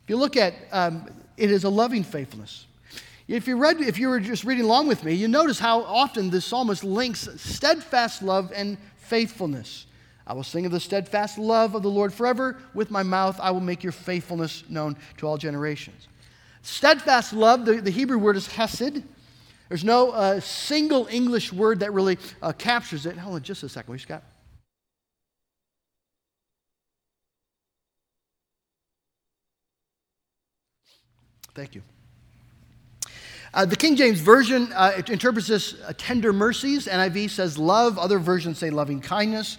If 0.05 0.11
you 0.11 0.17
look 0.17 0.37
at 0.37 0.55
um, 0.73 1.09
it 1.37 1.51
is 1.51 1.65
a 1.65 1.71
loving 1.71 2.03
faithfulness. 2.03 2.67
If 3.29 3.49
you, 3.49 3.57
read, 3.57 3.81
if 3.81 3.99
you 3.99 4.09
were 4.09 4.21
just 4.21 4.45
reading 4.45 4.65
along 4.65 4.87
with 4.87 5.05
me, 5.05 5.13
you 5.13 5.27
notice 5.27 5.59
how 5.59 5.83
often 5.83 6.31
the 6.31 6.41
psalmist 6.41 6.85
links 6.85 7.29
steadfast 7.37 8.23
love 8.23 8.53
and 8.55 8.79
faithfulness. 8.97 9.87
I 10.27 10.33
will 10.35 10.43
sing 10.43 10.67
of 10.67 10.73
the 10.73 10.81
steadfast 10.81 11.39
love 11.39 11.75
of 11.75 11.83
the 11.83 11.91
Lord 11.91 12.13
forever. 12.13 12.57
With 12.75 12.91
my 12.91 13.03
mouth, 13.03 13.39
I 13.41 13.53
will 13.53 13.61
make 13.61 13.83
your 13.83 13.93
faithfulness 13.93 14.65
known 14.69 14.97
to 15.19 15.27
all 15.27 15.39
generations. 15.39 16.09
Steadfast 16.63 17.33
love, 17.33 17.65
the, 17.65 17.81
the 17.81 17.91
Hebrew 17.91 18.19
word 18.19 18.37
is 18.37 18.49
hesed. 18.49 19.03
There's 19.69 19.85
no 19.85 20.11
uh, 20.11 20.41
single 20.41 21.07
English 21.11 21.53
word 21.53 21.81
that 21.81 21.93
really 21.93 22.19
uh, 22.43 22.53
captures 22.53 23.07
it. 23.07 23.17
Hold 23.17 23.37
on 23.37 23.43
just 23.43 23.63
a 23.63 23.69
second. 23.69 23.93
We 23.93 23.99
just 23.99 24.09
got. 24.09 24.23
Thank 31.55 31.75
you. 31.75 31.83
Uh, 33.55 33.65
the 33.65 33.77
King 33.77 33.97
James 33.97 34.21
Version 34.21 34.71
uh, 34.75 35.01
interprets 35.09 35.47
this 35.47 35.75
uh, 35.81 35.93
tender 35.97 36.33
mercies. 36.33 36.87
NIV 36.87 37.31
says 37.31 37.57
love. 37.57 37.99
Other 37.99 38.19
versions 38.19 38.59
say 38.59 38.69
loving 38.71 39.01
kindness. 39.01 39.57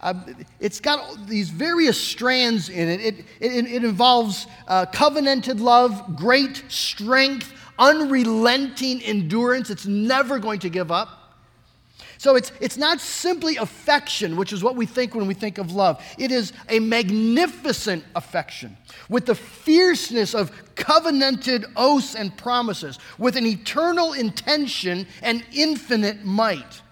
Uh, 0.00 0.14
it's 0.60 0.80
got 0.80 1.26
these 1.26 1.50
various 1.50 2.00
strands 2.00 2.68
in 2.70 2.88
it. 2.88 3.00
It, 3.00 3.14
it, 3.40 3.66
it 3.66 3.84
involves 3.84 4.46
uh, 4.66 4.86
covenanted 4.86 5.60
love, 5.60 6.16
great 6.16 6.64
strength, 6.68 7.52
unrelenting 7.78 9.02
endurance. 9.02 9.68
It's 9.70 9.86
never 9.86 10.38
going 10.38 10.60
to 10.60 10.70
give 10.70 10.90
up. 10.90 11.20
So 12.20 12.36
it's, 12.36 12.52
it's 12.60 12.76
not 12.76 13.00
simply 13.00 13.56
affection, 13.56 14.36
which 14.36 14.52
is 14.52 14.62
what 14.62 14.76
we 14.76 14.84
think 14.84 15.14
when 15.14 15.26
we 15.26 15.32
think 15.32 15.56
of 15.56 15.72
love. 15.72 16.04
It 16.18 16.30
is 16.30 16.52
a 16.68 16.78
magnificent 16.78 18.04
affection 18.14 18.76
with 19.08 19.24
the 19.24 19.34
fierceness 19.34 20.34
of 20.34 20.52
covenanted 20.74 21.64
oaths 21.76 22.14
and 22.14 22.36
promises, 22.36 22.98
with 23.16 23.36
an 23.36 23.46
eternal 23.46 24.12
intention 24.12 25.06
and 25.22 25.42
infinite 25.54 26.22
might. 26.22 26.82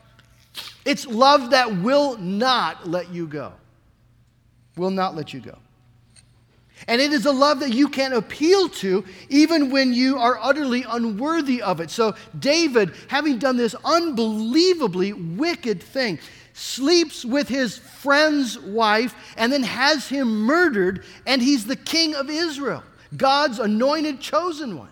It's 0.88 1.06
love 1.06 1.50
that 1.50 1.82
will 1.82 2.16
not 2.16 2.88
let 2.88 3.12
you 3.12 3.26
go. 3.26 3.52
Will 4.78 4.90
not 4.90 5.14
let 5.14 5.34
you 5.34 5.40
go. 5.40 5.58
And 6.86 6.98
it 6.98 7.12
is 7.12 7.26
a 7.26 7.30
love 7.30 7.60
that 7.60 7.74
you 7.74 7.90
can 7.90 8.14
appeal 8.14 8.70
to 8.70 9.04
even 9.28 9.70
when 9.70 9.92
you 9.92 10.16
are 10.16 10.38
utterly 10.40 10.86
unworthy 10.88 11.60
of 11.60 11.80
it. 11.80 11.90
So, 11.90 12.14
David, 12.38 12.94
having 13.08 13.36
done 13.36 13.58
this 13.58 13.74
unbelievably 13.84 15.12
wicked 15.12 15.82
thing, 15.82 16.20
sleeps 16.54 17.22
with 17.22 17.48
his 17.48 17.76
friend's 17.76 18.58
wife 18.58 19.14
and 19.36 19.52
then 19.52 19.64
has 19.64 20.08
him 20.08 20.46
murdered, 20.46 21.04
and 21.26 21.42
he's 21.42 21.66
the 21.66 21.76
king 21.76 22.14
of 22.14 22.30
Israel, 22.30 22.82
God's 23.14 23.58
anointed 23.58 24.20
chosen 24.20 24.78
one. 24.78 24.88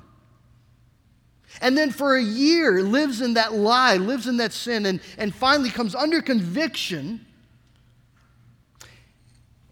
And 1.61 1.77
then 1.77 1.91
for 1.91 2.17
a 2.17 2.23
year 2.23 2.83
lives 2.83 3.21
in 3.21 3.35
that 3.35 3.55
lie, 3.55 3.97
lives 3.97 4.27
in 4.27 4.37
that 4.39 4.53
sin, 4.53 4.87
and, 4.87 5.01
and 5.19 5.35
finally 5.35 5.71
comes 5.71 5.95
under 5.95 6.21
conviction 6.21 7.27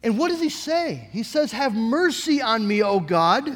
and 0.04 0.18
what 0.18 0.28
does 0.28 0.40
he 0.40 0.50
say? 0.50 1.08
He 1.12 1.22
says, 1.22 1.50
Have 1.52 1.74
mercy 1.74 2.42
on 2.42 2.68
me, 2.68 2.82
O 2.82 3.00
God, 3.00 3.50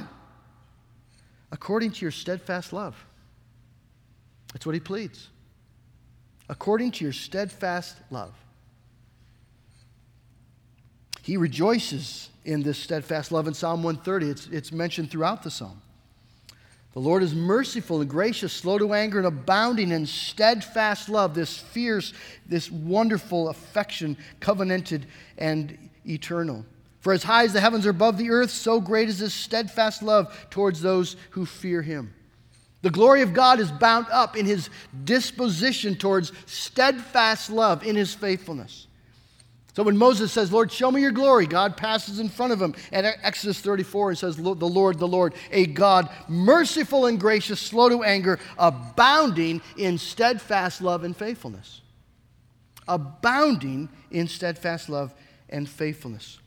according 1.52 1.92
to 1.92 2.00
your 2.00 2.10
steadfast 2.10 2.72
love. 2.72 2.96
That's 4.54 4.64
what 4.64 4.74
he 4.74 4.80
pleads. 4.80 5.28
According 6.48 6.92
to 6.92 7.04
your 7.04 7.12
steadfast 7.12 7.96
love. 8.10 8.32
He 11.20 11.36
rejoices 11.36 12.30
in 12.46 12.62
this 12.62 12.78
steadfast 12.78 13.30
love 13.30 13.46
in 13.46 13.52
Psalm 13.52 13.82
130. 13.82 14.30
It's, 14.30 14.46
it's 14.46 14.72
mentioned 14.72 15.10
throughout 15.10 15.42
the 15.42 15.50
psalm. 15.50 15.82
The 16.94 17.00
Lord 17.00 17.22
is 17.22 17.34
merciful 17.34 18.00
and 18.00 18.10
gracious, 18.10 18.52
slow 18.52 18.78
to 18.78 18.92
anger, 18.92 19.18
and 19.18 19.26
abounding 19.26 19.92
in 19.92 20.06
steadfast 20.06 21.08
love, 21.08 21.34
this 21.34 21.56
fierce, 21.56 22.12
this 22.46 22.70
wonderful 22.70 23.50
affection, 23.50 24.16
covenanted 24.40 25.06
and 25.36 25.90
eternal. 26.06 26.64
For 27.00 27.12
as 27.12 27.22
high 27.22 27.44
as 27.44 27.52
the 27.52 27.60
heavens 27.60 27.86
are 27.86 27.90
above 27.90 28.18
the 28.18 28.30
earth, 28.30 28.50
so 28.50 28.80
great 28.80 29.08
is 29.08 29.20
his 29.20 29.32
steadfast 29.32 30.02
love 30.02 30.34
towards 30.50 30.80
those 30.80 31.16
who 31.30 31.46
fear 31.46 31.82
him. 31.82 32.12
The 32.82 32.90
glory 32.90 33.22
of 33.22 33.32
God 33.32 33.60
is 33.60 33.70
bound 33.70 34.06
up 34.10 34.36
in 34.36 34.46
his 34.46 34.68
disposition 35.04 35.94
towards 35.94 36.32
steadfast 36.46 37.50
love 37.50 37.84
in 37.84 37.96
his 37.96 38.14
faithfulness. 38.14 38.87
So 39.78 39.84
when 39.84 39.96
Moses 39.96 40.32
says, 40.32 40.52
Lord, 40.52 40.72
show 40.72 40.90
me 40.90 41.00
your 41.00 41.12
glory, 41.12 41.46
God 41.46 41.76
passes 41.76 42.18
in 42.18 42.28
front 42.28 42.52
of 42.52 42.60
him. 42.60 42.74
And 42.90 43.06
Exodus 43.22 43.60
34, 43.60 44.10
it 44.10 44.16
says, 44.16 44.36
The 44.36 44.42
Lord, 44.42 44.98
the 44.98 45.06
Lord, 45.06 45.34
a 45.52 45.66
God 45.66 46.10
merciful 46.26 47.06
and 47.06 47.20
gracious, 47.20 47.60
slow 47.60 47.88
to 47.88 48.02
anger, 48.02 48.40
abounding 48.58 49.62
in 49.76 49.96
steadfast 49.96 50.82
love 50.82 51.04
and 51.04 51.16
faithfulness. 51.16 51.80
Abounding 52.88 53.88
in 54.10 54.26
steadfast 54.26 54.88
love 54.88 55.14
and 55.48 55.68
faithfulness. 55.68 56.40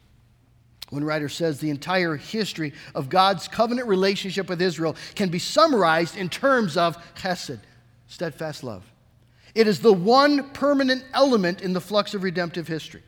One 0.90 1.06
writer 1.06 1.30
says 1.30 1.58
the 1.58 1.70
entire 1.70 2.18
history 2.18 2.74
of 2.94 3.08
God's 3.08 3.48
covenant 3.48 3.88
relationship 3.88 4.50
with 4.50 4.62
Israel 4.62 4.98
can 5.16 5.30
be 5.30 5.40
summarized 5.40 6.18
in 6.18 6.28
terms 6.28 6.76
of 6.76 6.98
chesed, 7.16 7.62
steadfast 8.08 8.62
love. 8.62 8.84
It 9.56 9.68
is 9.68 9.80
the 9.80 9.94
one 9.94 10.50
permanent 10.50 11.06
element 11.14 11.62
in 11.62 11.72
the 11.72 11.80
flux 11.80 12.14
of 12.14 12.24
redemptive 12.24 12.68
history. 12.68 13.04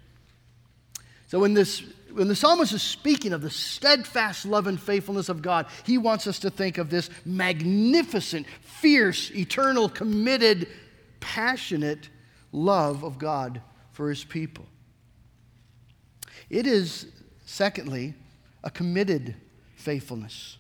So 1.34 1.40
when 1.40 1.56
this 1.56 1.82
when 2.12 2.28
the 2.28 2.36
psalmist 2.36 2.74
is 2.74 2.84
speaking 2.84 3.34
of 3.34 3.42
the 3.42 3.50
steadfast 3.50 4.46
love 4.46 4.68
and 4.68 4.80
faithfulness 4.80 5.30
of 5.30 5.42
God, 5.42 5.66
he 5.84 5.98
wants 5.98 6.28
us 6.28 6.38
to 6.42 6.52
think 6.52 6.78
of 6.78 6.92
this 6.92 7.10
magnificent, 7.26 8.46
fierce, 8.62 9.32
eternal, 9.32 9.90
committed, 9.90 10.68
passionate 11.20 12.10
love 12.52 13.04
of 13.04 13.18
God 13.18 13.62
for 13.94 14.10
his 14.10 14.24
people. 14.24 14.68
It 16.52 16.68
is, 16.68 17.08
secondly, 17.48 18.14
a 18.64 18.70
committed 18.70 19.34
faithfulness 19.76 20.58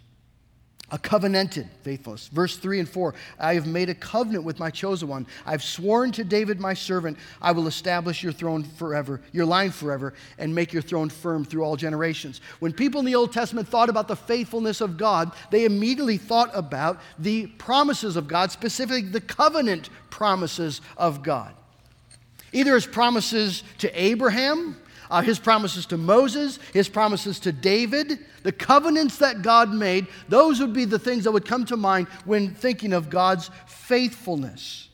a 0.94 0.98
covenanted 1.00 1.68
faithfulness. 1.82 2.28
Verse 2.28 2.56
3 2.56 2.82
and 2.82 2.88
4 2.88 3.16
I 3.40 3.56
have 3.56 3.66
made 3.66 3.90
a 3.90 3.96
covenant 3.96 4.44
with 4.44 4.60
my 4.60 4.70
chosen 4.70 5.08
one. 5.08 5.26
I've 5.44 5.64
sworn 5.64 6.12
to 6.14 6.24
David, 6.24 6.60
my 6.60 6.76
servant, 6.76 7.18
I 7.42 7.52
will 7.52 7.68
establish 7.68 8.24
your 8.24 8.32
throne 8.32 8.64
forever, 8.64 9.20
your 9.32 9.46
line 9.46 9.72
forever, 9.72 10.14
and 10.38 10.54
make 10.54 10.72
your 10.72 10.84
throne 10.84 11.10
firm 11.10 11.46
through 11.46 11.64
all 11.64 11.76
generations. 11.76 12.42
When 12.60 12.72
people 12.74 13.00
in 13.00 13.08
the 13.08 13.16
Old 13.16 13.34
Testament 13.34 13.68
thought 13.68 13.90
about 13.90 14.08
the 14.08 14.16
faithfulness 14.16 14.82
of 14.82 14.96
God, 14.96 15.32
they 15.50 15.66
immediately 15.66 16.18
thought 16.18 16.52
about 16.54 17.02
the 17.18 17.48
promises 17.48 18.16
of 18.16 18.28
God, 18.28 18.52
specifically 18.52 19.10
the 19.10 19.20
covenant 19.20 19.90
promises 20.12 20.80
of 20.96 21.24
God. 21.24 21.56
Either 22.52 22.76
as 22.76 22.86
promises 22.86 23.64
to 23.80 23.90
Abraham, 24.00 24.78
uh, 25.10 25.22
his 25.22 25.40
promises 25.40 25.86
to 25.88 25.98
Moses, 25.98 26.60
his 26.74 26.90
promises 26.90 27.40
to 27.42 27.52
David, 27.52 28.20
the 28.44 28.52
covenants 28.52 29.18
that 29.18 29.42
God 29.42 29.74
made, 29.74 30.08
those 30.30 30.60
would 30.60 30.74
be 30.74 30.86
the 30.86 31.00
things 31.00 31.24
that 31.24 31.32
would 31.32 31.46
come 31.46 31.66
to 31.66 31.78
mind 31.78 32.08
when 32.26 32.54
thinking 32.54 32.94
of 32.94 33.10
God's 33.10 33.50
faithfulness. 33.68 34.90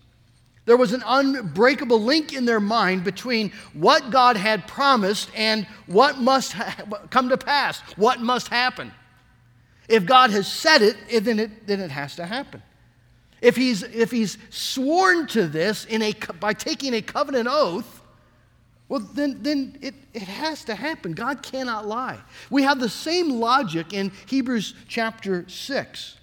There 0.65 0.77
was 0.77 0.93
an 0.93 1.03
unbreakable 1.05 1.99
link 1.99 2.31
in 2.31 2.45
their 2.45 2.59
mind 2.59 3.03
between 3.03 3.51
what 3.73 4.11
God 4.11 4.37
had 4.37 4.67
promised 4.67 5.31
and 5.35 5.65
what 5.87 6.19
must 6.19 6.51
ha- 6.53 6.85
come 7.09 7.29
to 7.29 7.37
pass, 7.37 7.79
what 7.95 8.21
must 8.21 8.49
happen. 8.49 8.91
If 9.87 10.05
God 10.05 10.29
has 10.29 10.47
said 10.47 10.83
it, 10.83 11.23
then 11.23 11.39
it, 11.39 11.65
then 11.65 11.79
it 11.79 11.89
has 11.89 12.15
to 12.17 12.25
happen. 12.25 12.61
If 13.41 13.55
he's, 13.55 13.81
if 13.81 14.11
he's 14.11 14.37
sworn 14.51 15.25
to 15.27 15.47
this 15.47 15.85
in 15.85 16.01
a, 16.01 16.13
by 16.39 16.53
taking 16.53 16.93
a 16.93 17.01
covenant 17.01 17.47
oath, 17.49 17.98
well, 18.89 18.99
then, 18.99 19.37
then 19.41 19.77
it, 19.81 19.93
it 20.15 20.23
has 20.23 20.65
to 20.65 20.73
happen. 20.73 21.13
God 21.13 21.43
cannot 21.43 21.87
lie. 21.87 22.19
We 22.49 22.63
have 22.63 22.79
the 22.79 22.89
same 22.89 23.29
logic 23.29 23.93
in 23.93 24.11
Hebrews 24.25 24.73
chapter 24.87 25.47
6, 25.47 26.17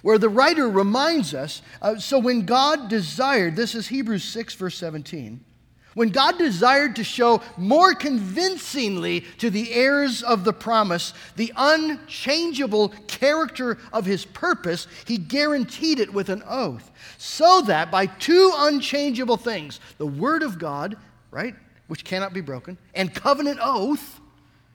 where 0.00 0.16
the 0.16 0.30
writer 0.30 0.68
reminds 0.68 1.34
us 1.34 1.60
uh, 1.82 1.98
so 1.98 2.18
when 2.18 2.46
God 2.46 2.88
desired, 2.88 3.54
this 3.54 3.74
is 3.74 3.88
Hebrews 3.88 4.24
6, 4.24 4.54
verse 4.54 4.78
17, 4.78 5.44
when 5.92 6.08
God 6.08 6.38
desired 6.38 6.96
to 6.96 7.04
show 7.04 7.42
more 7.56 7.94
convincingly 7.94 9.20
to 9.38 9.48
the 9.48 9.72
heirs 9.72 10.22
of 10.22 10.44
the 10.44 10.52
promise 10.52 11.14
the 11.36 11.52
unchangeable 11.56 12.90
character 13.06 13.78
of 13.94 14.04
his 14.04 14.24
purpose, 14.26 14.86
he 15.06 15.16
guaranteed 15.16 15.98
it 15.98 16.12
with 16.12 16.28
an 16.28 16.42
oath, 16.46 16.90
so 17.16 17.62
that 17.62 17.90
by 17.90 18.06
two 18.06 18.52
unchangeable 18.56 19.38
things, 19.38 19.80
the 19.96 20.06
Word 20.06 20.42
of 20.42 20.58
God 20.58 20.96
right? 21.36 21.54
Which 21.86 22.02
cannot 22.02 22.32
be 22.32 22.40
broken, 22.40 22.78
and 22.94 23.14
covenant 23.14 23.60
oath, 23.62 24.20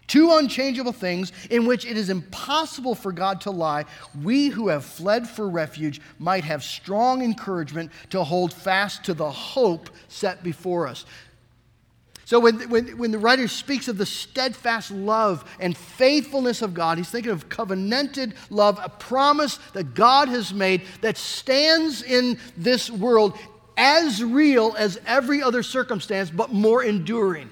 two 0.06 0.32
unchangeable 0.34 0.92
things 0.92 1.32
in 1.50 1.66
which 1.66 1.88
it 1.88 1.98
is 1.98 2.12
impossible 2.12 2.94
for 2.94 3.12
God 3.12 3.42
to 3.42 3.52
lie, 3.52 3.86
we 4.22 4.50
who 4.50 4.68
have 4.68 4.86
fled 4.86 5.28
for 5.28 5.50
refuge 5.50 6.00
might 6.20 6.44
have 6.44 6.64
strong 6.64 7.24
encouragement 7.24 7.92
to 8.12 8.24
hold 8.24 8.54
fast 8.54 9.04
to 9.06 9.16
the 9.16 9.32
hope 9.32 9.90
set 10.08 10.44
before 10.44 10.88
us. 10.88 11.04
So, 12.26 12.40
when, 12.40 12.70
when, 12.70 12.98
when 12.98 13.12
the 13.12 13.20
writer 13.20 13.48
speaks 13.50 13.88
of 13.88 13.98
the 13.98 14.06
steadfast 14.06 14.92
love 14.92 15.44
and 15.60 15.76
faithfulness 15.76 16.62
of 16.62 16.74
God, 16.74 16.98
he's 16.98 17.10
thinking 17.10 17.32
of 17.32 17.50
covenanted 17.50 18.36
love, 18.50 18.80
a 18.82 18.88
promise 18.88 19.58
that 19.74 19.96
God 19.96 20.30
has 20.30 20.54
made 20.54 20.84
that 21.02 21.18
stands 21.18 22.04
in 22.04 22.38
this 22.56 22.90
world 22.90 23.38
as 23.82 24.24
real 24.24 24.76
as 24.78 25.00
every 25.08 25.42
other 25.42 25.64
circumstance, 25.64 26.30
but 26.30 26.54
more 26.54 26.84
enduring. 26.84 27.50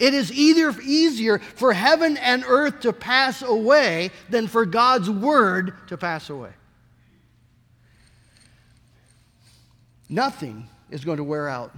It 0.00 0.12
is 0.12 0.32
either 0.32 0.74
easier 0.80 1.38
for 1.38 1.72
heaven 1.72 2.16
and 2.16 2.42
earth 2.48 2.80
to 2.80 2.92
pass 2.92 3.40
away 3.40 4.10
than 4.28 4.48
for 4.48 4.66
God's 4.66 5.08
word 5.08 5.74
to 5.86 5.96
pass 5.96 6.30
away. 6.30 6.50
Nothing 10.08 10.68
is 10.90 11.04
going 11.04 11.18
to 11.18 11.24
wear 11.24 11.48
out 11.48 11.72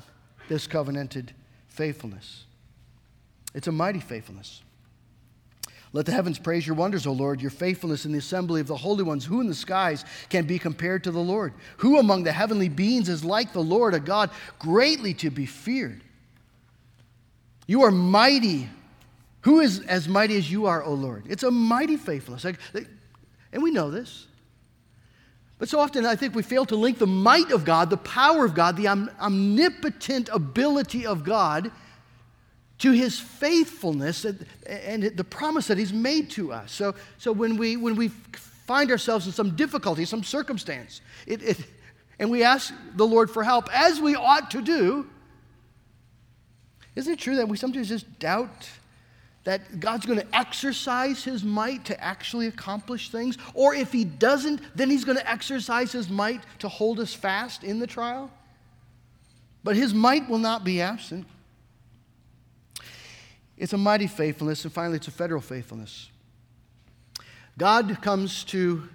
this 0.49 0.67
covenanted 0.67 1.35
faithfulness. 1.69 2.45
It's 3.55 3.67
a 3.67 3.73
mighty 3.73 4.01
faithfulness. 4.01 4.63
Let 5.95 6.07
the 6.07 6.13
heavens 6.13 6.39
praise 6.39 6.67
your 6.67 6.75
wonders, 6.75 7.07
O 7.07 7.13
Lord, 7.13 7.43
your 7.43 7.51
faithfulness 7.51 8.07
in 8.07 8.13
the 8.13 8.19
assembly 8.19 8.63
of 8.63 8.67
the 8.67 8.77
holy 8.77 9.03
ones. 9.03 9.27
Who 9.27 9.43
in 9.43 9.47
the 9.47 9.55
skies 9.55 10.07
can 10.31 10.47
be 10.47 10.59
compared 10.59 11.05
to 11.05 11.11
the 11.11 11.21
Lord? 11.21 11.53
Who 11.79 11.99
among 11.99 12.25
the 12.25 12.33
heavenly 12.33 12.71
beings 12.71 13.11
is 13.11 13.25
like 13.25 13.53
the 13.53 13.63
Lord, 13.63 13.93
a 13.93 14.01
God 14.01 14.31
greatly 14.59 15.13
to 15.15 15.31
be 15.31 15.45
feared? 15.45 16.03
You 17.67 17.83
are 17.83 17.91
mighty. 17.91 18.71
Who 19.43 19.61
is 19.61 19.81
as 19.81 20.09
mighty 20.09 20.37
as 20.37 20.51
you 20.51 20.65
are, 20.65 20.83
O 20.83 20.95
Lord? 20.95 21.25
It's 21.29 21.43
a 21.43 21.51
mighty 21.51 21.99
faithfulness. 21.99 22.45
And 22.45 23.63
we 23.63 23.71
know 23.71 23.91
this. 23.91 24.27
But 25.59 25.69
so 25.69 25.79
often 25.79 26.07
I 26.07 26.17
think 26.17 26.35
we 26.35 26.43
fail 26.43 26.65
to 26.67 26.75
link 26.75 26.99
the 26.99 27.07
might 27.07 27.53
of 27.53 27.67
God, 27.67 27.91
the 27.91 27.99
power 27.99 28.47
of 28.47 28.55
God, 28.55 28.77
the 28.77 28.89
omnipotent 28.89 30.31
ability 30.33 31.07
of 31.07 31.23
God 31.23 31.71
to 32.83 32.91
his 32.91 33.17
faithfulness 33.17 34.25
and 34.67 35.05
the 35.05 35.23
promise 35.23 35.69
that 35.69 35.79
he's 35.79 35.93
made 35.93 36.29
to 36.29 36.53
us. 36.53 36.73
So, 36.73 36.97
so 37.17 37.31
when, 37.31 37.57
we, 37.57 37.77
when 37.77 37.95
we 37.95 38.09
find 38.09 38.91
ourselves 38.91 39.25
in 39.25 39.33
some 39.33 39.55
difficulty, 39.55 40.05
some 40.05 40.25
circumstance, 40.25 41.01
it, 41.25 41.45
it, 41.45 41.59
and 42.19 42.29
we 42.29 42.43
ask 42.43 42.75
the 42.97 43.07
Lord 43.07 43.31
for 43.31 43.45
help, 43.45 43.69
as 43.73 44.01
we 44.01 44.17
ought 44.17 44.51
to 44.51 44.61
do, 44.61 45.09
isn't 46.97 47.13
it 47.13 47.21
true 47.21 47.37
that 47.37 47.49
we 47.49 47.57
sometimes 47.57 47.89
just 47.89 48.19
doubt 48.19 48.69
that 49.45 49.79
God's 49.79 50.05
going 50.05 50.19
to 50.19 50.37
exercise 50.37 51.23
his 51.23 51.45
might 51.45 51.85
to 51.85 52.03
actually 52.03 52.49
accomplish 52.49 53.11
things? 53.11 53.39
Or 53.55 53.77
if 53.77 53.93
he 53.93 54.05
doesn't, 54.05 54.61
then 54.77 54.91
he's 54.91 55.05
going 55.05 55.19
to 55.19 55.31
exercise 55.31 55.93
his 55.93 56.11
might 56.11 56.41
to 56.59 56.69
hold 56.69 56.99
us 56.99 57.15
fast 57.15 57.63
in 57.63 57.79
the 57.79 57.87
trial? 57.87 58.29
But 59.63 59.77
his 59.77 59.95
might 59.95 60.29
will 60.29 60.39
not 60.39 60.65
be 60.65 60.81
absent. 60.81 61.29
It's 63.63 63.73
a 63.73 63.79
mighty 63.79 64.09
faithfulness, 64.09 64.65
and 64.65 64.73
finally, 64.75 64.97
it's 64.97 65.07
a 65.07 65.13
federal 65.13 65.41
faithfulness. 65.41 66.11
God 67.57 67.99
comes 68.03 68.43
to 68.47 68.89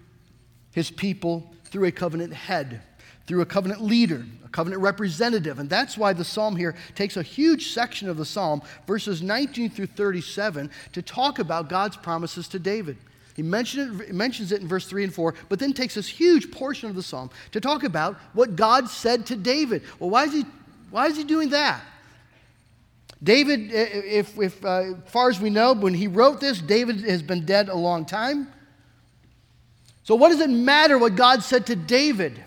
his 0.73 0.91
people 0.91 1.53
through 1.63 1.85
a 1.85 1.91
covenant 1.93 2.33
head, 2.33 2.81
through 3.27 3.39
a 3.39 3.45
covenant 3.45 3.81
leader, 3.81 4.25
a 4.43 4.49
covenant 4.49 4.81
representative. 4.81 5.59
And 5.59 5.69
that's 5.69 5.97
why 5.97 6.11
the 6.11 6.25
psalm 6.25 6.57
here 6.57 6.75
takes 6.95 7.15
a 7.15 7.23
huge 7.23 7.71
section 7.71 8.09
of 8.09 8.17
the 8.17 8.25
psalm, 8.25 8.61
verses 8.85 9.21
19 9.21 9.69
through 9.69 9.85
37, 9.85 10.69
to 10.91 11.01
talk 11.01 11.39
about 11.39 11.69
God's 11.69 11.95
promises 11.95 12.49
to 12.49 12.59
David. 12.59 12.97
He 13.37 13.43
it, 13.43 14.13
mentions 14.13 14.51
it 14.51 14.59
in 14.59 14.67
verse 14.67 14.85
3 14.85 15.05
and 15.05 15.13
4, 15.13 15.33
but 15.47 15.59
then 15.59 15.71
takes 15.71 15.95
this 15.95 16.09
huge 16.09 16.51
portion 16.51 16.89
of 16.89 16.95
the 16.97 17.03
psalm 17.03 17.29
to 17.53 17.61
talk 17.61 17.85
about 17.85 18.17
what 18.33 18.57
God 18.57 18.89
said 18.89 19.27
to 19.27 19.37
David. 19.37 19.83
Well, 19.97 20.09
why 20.09 20.25
is 20.25 20.33
he, 20.33 20.43
why 20.89 21.05
is 21.07 21.15
he 21.15 21.23
doing 21.23 21.51
that? 21.51 21.81
David, 23.21 23.71
if, 23.71 24.37
if 24.37 24.63
uh, 24.63 24.93
as 24.93 24.95
far 25.07 25.29
as 25.29 25.39
we 25.39 25.49
know, 25.49 25.73
when 25.73 25.93
he 25.93 26.07
wrote 26.07 26.39
this, 26.39 26.59
David 26.59 27.01
has 27.01 27.23
been 27.23 27.45
dead 27.45 27.69
a 27.69 27.75
long 27.75 28.05
time. 28.05 28.47
So, 30.03 30.15
what 30.15 30.29
does 30.29 30.39
it 30.39 30.49
matter 30.49 30.97
what 30.97 31.15
God 31.15 31.43
said 31.43 31.65
to 31.67 31.75
David? 31.75 32.43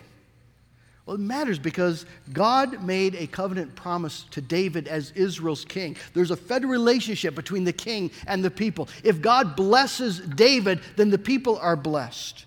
Well, 1.05 1.17
it 1.17 1.21
matters 1.21 1.59
because 1.59 2.07
God 2.33 2.85
made 2.85 3.17
a 3.17 3.27
covenant 3.27 3.75
promise 3.75 4.27
to 4.31 4.41
David 4.41 4.87
as 4.87 5.11
Israel's 5.17 5.65
king. 5.65 5.97
There's 6.15 6.31
a 6.31 6.37
federal 6.37 6.71
relationship 6.71 7.35
between 7.35 7.65
the 7.65 7.73
king 7.73 8.13
and 8.29 8.45
the 8.45 8.51
people. 8.51 8.89
If 9.03 9.21
God 9.21 9.57
blesses 9.57 10.21
David, 10.21 10.81
then 10.95 11.11
the 11.11 11.19
people 11.19 11.59
are 11.59 11.75
blessed. 11.75 12.45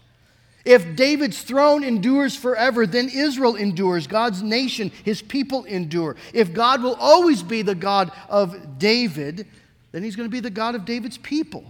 If 0.66 0.96
David's 0.96 1.42
throne 1.42 1.84
endures 1.84 2.38
forever, 2.38 2.88
then 2.88 3.10
Israel 3.10 3.56
endures. 3.56 4.08
God's 4.08 4.42
nation, 4.42 4.92
his 5.04 5.22
people 5.22 5.66
endure. 5.66 6.16
If 6.32 6.54
God 6.54 6.82
will 6.82 6.96
always 6.96 7.44
be 7.44 7.64
the 7.64 7.76
God 7.76 8.12
of 8.30 8.80
David, 8.80 9.46
then 9.92 10.04
he's 10.04 10.16
going 10.16 10.28
to 10.28 10.32
be 10.32 10.40
the 10.40 10.50
God 10.50 10.76
of 10.76 10.86
David's 10.86 11.18
people. 11.18 11.66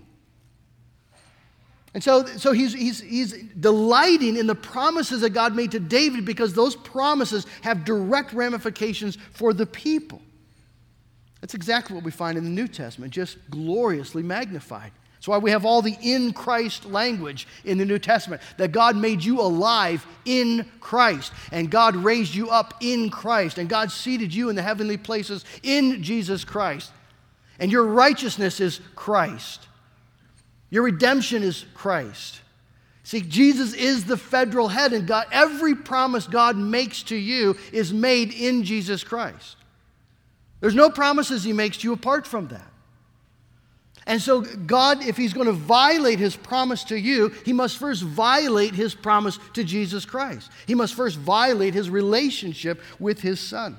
And 1.96 2.04
so, 2.04 2.26
so 2.26 2.52
he's, 2.52 2.74
he's, 2.74 3.02
he's 3.02 3.34
delighting 3.60 4.36
in 4.36 4.48
the 4.48 4.56
promises 4.56 5.22
that 5.22 5.30
God 5.32 5.56
made 5.56 5.72
to 5.72 5.80
David 5.80 6.26
because 6.26 6.54
those 6.54 6.76
promises 6.76 7.46
have 7.62 7.86
direct 7.86 8.34
ramifications 8.34 9.18
for 9.32 9.54
the 9.54 9.66
people. 9.66 10.22
That's 11.42 11.54
exactly 11.54 11.96
what 11.96 12.04
we 12.04 12.12
find 12.12 12.38
in 12.38 12.44
the 12.44 12.50
New 12.50 12.68
Testament, 12.68 13.12
just 13.12 13.38
gloriously 13.50 14.24
magnified. 14.24 14.92
That's 15.24 15.30
why 15.30 15.38
we 15.38 15.52
have 15.52 15.64
all 15.64 15.82
the 15.82 15.96
in 16.02 16.34
Christ 16.34 16.84
language 16.84 17.48
in 17.64 17.78
the 17.78 17.86
New 17.86 17.98
Testament 17.98 18.42
that 18.58 18.74
God 18.74 18.98
made 18.98 19.24
you 19.24 19.40
alive 19.40 20.06
in 20.26 20.70
Christ, 20.82 21.32
and 21.50 21.72
God 21.72 21.96
raised 21.96 22.36
you 22.36 22.50
up 22.50 22.74
in 22.82 23.10
Christ, 23.10 23.58
and 23.58 23.70
God 23.70 23.90
seated 23.90 24.34
you 24.34 24.50
in 24.50 24.58
the 24.58 24.62
heavenly 24.62 24.98
places 24.98 25.46
in 25.64 26.04
Jesus 26.04 26.44
Christ. 26.44 26.92
And 27.58 27.72
your 27.72 27.86
righteousness 27.86 28.60
is 28.60 28.82
Christ. 28.98 29.66
Your 30.70 30.84
redemption 30.84 31.42
is 31.42 31.64
Christ. 31.74 32.42
See, 33.04 33.22
Jesus 33.22 33.74
is 33.74 34.04
the 34.04 34.18
federal 34.18 34.68
head, 34.68 34.92
and 34.92 35.08
God, 35.08 35.28
every 35.32 35.74
promise 35.74 36.28
God 36.28 36.58
makes 36.58 37.02
to 37.04 37.16
you 37.16 37.56
is 37.72 37.94
made 37.94 38.34
in 38.34 38.66
Jesus 38.66 39.06
Christ. 39.06 39.56
There's 40.60 40.76
no 40.76 40.90
promises 40.90 41.46
He 41.46 41.54
makes 41.54 41.78
to 41.78 41.88
you 41.88 41.94
apart 41.94 42.28
from 42.28 42.50
that. 42.50 42.73
And 44.06 44.22
so, 44.22 44.42
God, 44.42 45.04
if 45.04 45.16
He's 45.16 45.34
going 45.34 45.48
to 45.48 45.54
violate 45.54 46.20
His 46.20 46.36
promise 46.36 46.84
to 46.86 47.00
you, 47.00 47.30
He 47.46 47.54
must 47.54 47.78
first 47.78 48.04
violate 48.04 48.76
His 48.76 48.94
promise 48.94 49.40
to 49.54 49.64
Jesus 49.64 50.06
Christ. 50.06 50.52
He 50.68 50.76
must 50.76 50.94
first 50.94 51.18
violate 51.18 51.74
His 51.74 51.90
relationship 51.90 52.82
with 53.00 53.22
His 53.22 53.40
Son. 53.40 53.78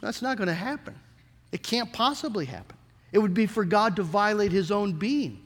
That's 0.00 0.20
not 0.20 0.36
going 0.36 0.48
to 0.48 0.54
happen. 0.54 0.94
It 1.52 1.62
can't 1.62 1.92
possibly 1.92 2.46
happen. 2.46 2.76
It 3.12 3.18
would 3.18 3.34
be 3.34 3.46
for 3.46 3.64
God 3.64 3.96
to 3.96 4.02
violate 4.02 4.52
his 4.52 4.70
own 4.70 4.94
being. 4.94 5.38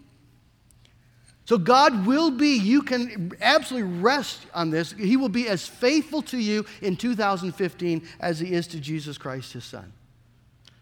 So 1.44 1.58
God 1.58 2.06
will 2.06 2.30
be, 2.30 2.56
you 2.56 2.82
can 2.82 3.32
absolutely 3.40 4.00
rest 4.00 4.40
on 4.54 4.70
this. 4.70 4.92
He 4.92 5.16
will 5.16 5.28
be 5.28 5.46
as 5.46 5.66
faithful 5.66 6.22
to 6.22 6.38
you 6.38 6.64
in 6.80 6.96
2015 6.96 8.06
as 8.18 8.40
he 8.40 8.52
is 8.52 8.66
to 8.68 8.80
Jesus 8.80 9.18
Christ, 9.18 9.52
his 9.52 9.64
son. 9.64 9.92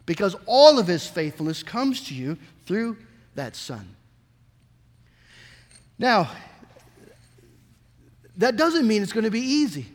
Because 0.06 0.36
all 0.46 0.78
of 0.78 0.86
his 0.86 1.06
faithfulness 1.06 1.62
comes 1.62 2.02
to 2.08 2.14
you 2.14 2.36
through 2.66 2.98
that 3.34 3.56
son. 3.56 3.96
Now, 5.98 6.30
that 8.36 8.56
doesn't 8.56 8.86
mean 8.86 9.02
it's 9.02 9.12
going 9.12 9.24
to 9.24 9.30
be 9.30 9.40
easy. 9.40 9.86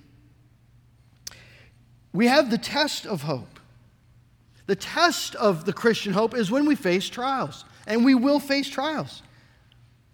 We 2.13 2.27
have 2.27 2.49
the 2.49 2.57
test 2.57 3.05
of 3.05 3.23
hope. 3.23 3.59
The 4.65 4.75
test 4.75 5.35
of 5.35 5.65
the 5.65 5.73
Christian 5.73 6.13
hope 6.13 6.35
is 6.35 6.49
when 6.49 6.65
we 6.65 6.75
face 6.75 7.09
trials, 7.09 7.65
and 7.87 8.05
we 8.05 8.15
will 8.15 8.39
face 8.39 8.69
trials. 8.69 9.21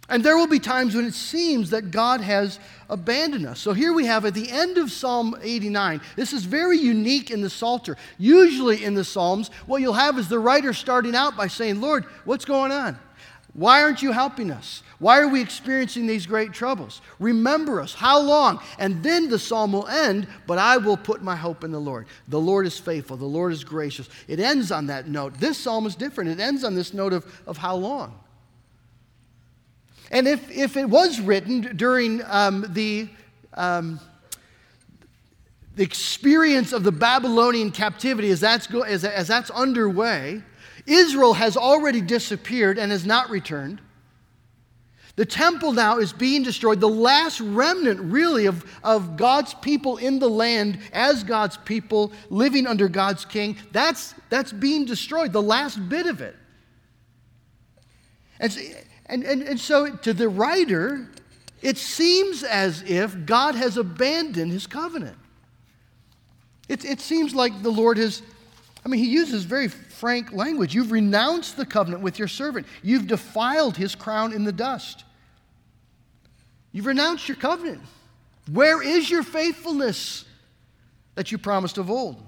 And 0.08 0.22
there 0.22 0.36
will 0.36 0.46
be 0.46 0.60
times 0.60 0.94
when 0.94 1.04
it 1.04 1.14
seems 1.14 1.70
that 1.70 1.90
God 1.90 2.20
has 2.20 2.60
abandoned 2.88 3.46
us. 3.46 3.58
So 3.58 3.72
here 3.72 3.92
we 3.92 4.06
have 4.06 4.24
at 4.24 4.34
the 4.34 4.50
end 4.50 4.78
of 4.78 4.92
Psalm 4.92 5.36
89, 5.42 6.00
this 6.14 6.32
is 6.32 6.44
very 6.44 6.78
unique 6.78 7.30
in 7.32 7.40
the 7.40 7.50
Psalter. 7.50 7.96
Usually 8.16 8.84
in 8.84 8.94
the 8.94 9.04
Psalms, 9.04 9.48
what 9.66 9.80
you'll 9.80 9.94
have 9.94 10.18
is 10.18 10.28
the 10.28 10.38
writer 10.38 10.72
starting 10.72 11.16
out 11.16 11.36
by 11.36 11.48
saying, 11.48 11.80
Lord, 11.80 12.04
what's 12.24 12.44
going 12.44 12.70
on? 12.70 12.98
Why 13.52 13.82
aren't 13.82 14.02
you 14.02 14.12
helping 14.12 14.50
us? 14.50 14.82
Why 14.98 15.18
are 15.18 15.28
we 15.28 15.40
experiencing 15.40 16.06
these 16.06 16.26
great 16.26 16.52
troubles? 16.52 17.00
Remember 17.18 17.80
us. 17.80 17.94
How 17.94 18.20
long? 18.20 18.60
And 18.78 19.02
then 19.02 19.30
the 19.30 19.38
psalm 19.38 19.72
will 19.72 19.88
end, 19.88 20.28
but 20.46 20.58
I 20.58 20.76
will 20.76 20.98
put 20.98 21.22
my 21.22 21.34
hope 21.34 21.64
in 21.64 21.72
the 21.72 21.80
Lord. 21.80 22.06
The 22.28 22.38
Lord 22.38 22.66
is 22.66 22.78
faithful. 22.78 23.16
The 23.16 23.24
Lord 23.24 23.54
is 23.54 23.64
gracious. 23.64 24.10
It 24.28 24.40
ends 24.40 24.70
on 24.70 24.86
that 24.86 25.08
note. 25.08 25.40
This 25.40 25.56
psalm 25.56 25.86
is 25.86 25.96
different. 25.96 26.30
It 26.30 26.38
ends 26.38 26.64
on 26.64 26.74
this 26.74 26.92
note 26.92 27.14
of, 27.14 27.24
of 27.46 27.56
how 27.56 27.76
long. 27.76 28.20
And 30.10 30.28
if, 30.28 30.50
if 30.50 30.76
it 30.76 30.88
was 30.88 31.20
written 31.20 31.76
during 31.76 32.22
um, 32.26 32.66
the, 32.68 33.08
um, 33.54 34.00
the 35.74 35.82
experience 35.82 36.72
of 36.72 36.84
the 36.84 36.92
Babylonian 36.92 37.72
captivity 37.72 38.30
as 38.30 38.40
that's, 38.40 38.66
go, 38.66 38.82
as, 38.82 39.04
as 39.04 39.28
that's 39.28 39.50
underway, 39.50 40.42
Israel 40.86 41.34
has 41.34 41.56
already 41.56 42.00
disappeared 42.00 42.78
and 42.78 42.92
has 42.92 43.04
not 43.04 43.30
returned. 43.30 43.80
The 45.16 45.24
temple 45.24 45.72
now 45.72 45.98
is 45.98 46.12
being 46.12 46.42
destroyed. 46.42 46.78
The 46.78 46.88
last 46.88 47.40
remnant, 47.40 48.00
really, 48.00 48.46
of, 48.46 48.64
of 48.84 49.16
God's 49.16 49.54
people 49.54 49.96
in 49.96 50.18
the 50.18 50.28
land 50.28 50.78
as 50.92 51.24
God's 51.24 51.56
people 51.56 52.12
living 52.28 52.66
under 52.66 52.86
God's 52.86 53.24
king, 53.24 53.56
that's, 53.72 54.14
that's 54.28 54.52
being 54.52 54.84
destroyed, 54.84 55.32
the 55.32 55.42
last 55.42 55.88
bit 55.88 56.06
of 56.06 56.20
it. 56.20 56.36
And, 58.38 58.54
and, 59.06 59.24
and, 59.24 59.42
and 59.42 59.58
so, 59.58 59.94
to 59.96 60.12
the 60.12 60.28
writer, 60.28 61.08
it 61.62 61.78
seems 61.78 62.42
as 62.42 62.82
if 62.82 63.26
God 63.26 63.54
has 63.54 63.76
abandoned 63.76 64.52
his 64.52 64.66
covenant. 64.66 65.16
It, 66.68 66.84
it 66.84 67.00
seems 67.00 67.34
like 67.34 67.62
the 67.62 67.70
Lord 67.70 67.98
has 67.98 68.22
I 68.86 68.88
mean, 68.88 69.00
he 69.00 69.10
uses 69.10 69.42
very 69.42 69.66
frank 69.66 70.32
language. 70.32 70.72
You've 70.72 70.92
renounced 70.92 71.56
the 71.56 71.66
covenant 71.66 72.04
with 72.04 72.20
your 72.20 72.28
servant, 72.28 72.68
you've 72.84 73.08
defiled 73.08 73.76
his 73.76 73.96
crown 73.96 74.32
in 74.32 74.44
the 74.44 74.52
dust. 74.52 75.02
You've 76.70 76.86
renounced 76.86 77.26
your 77.26 77.36
covenant. 77.36 77.80
Where 78.52 78.80
is 78.80 79.10
your 79.10 79.24
faithfulness 79.24 80.24
that 81.16 81.32
you 81.32 81.38
promised 81.38 81.78
of 81.78 81.90
old? 81.90 82.22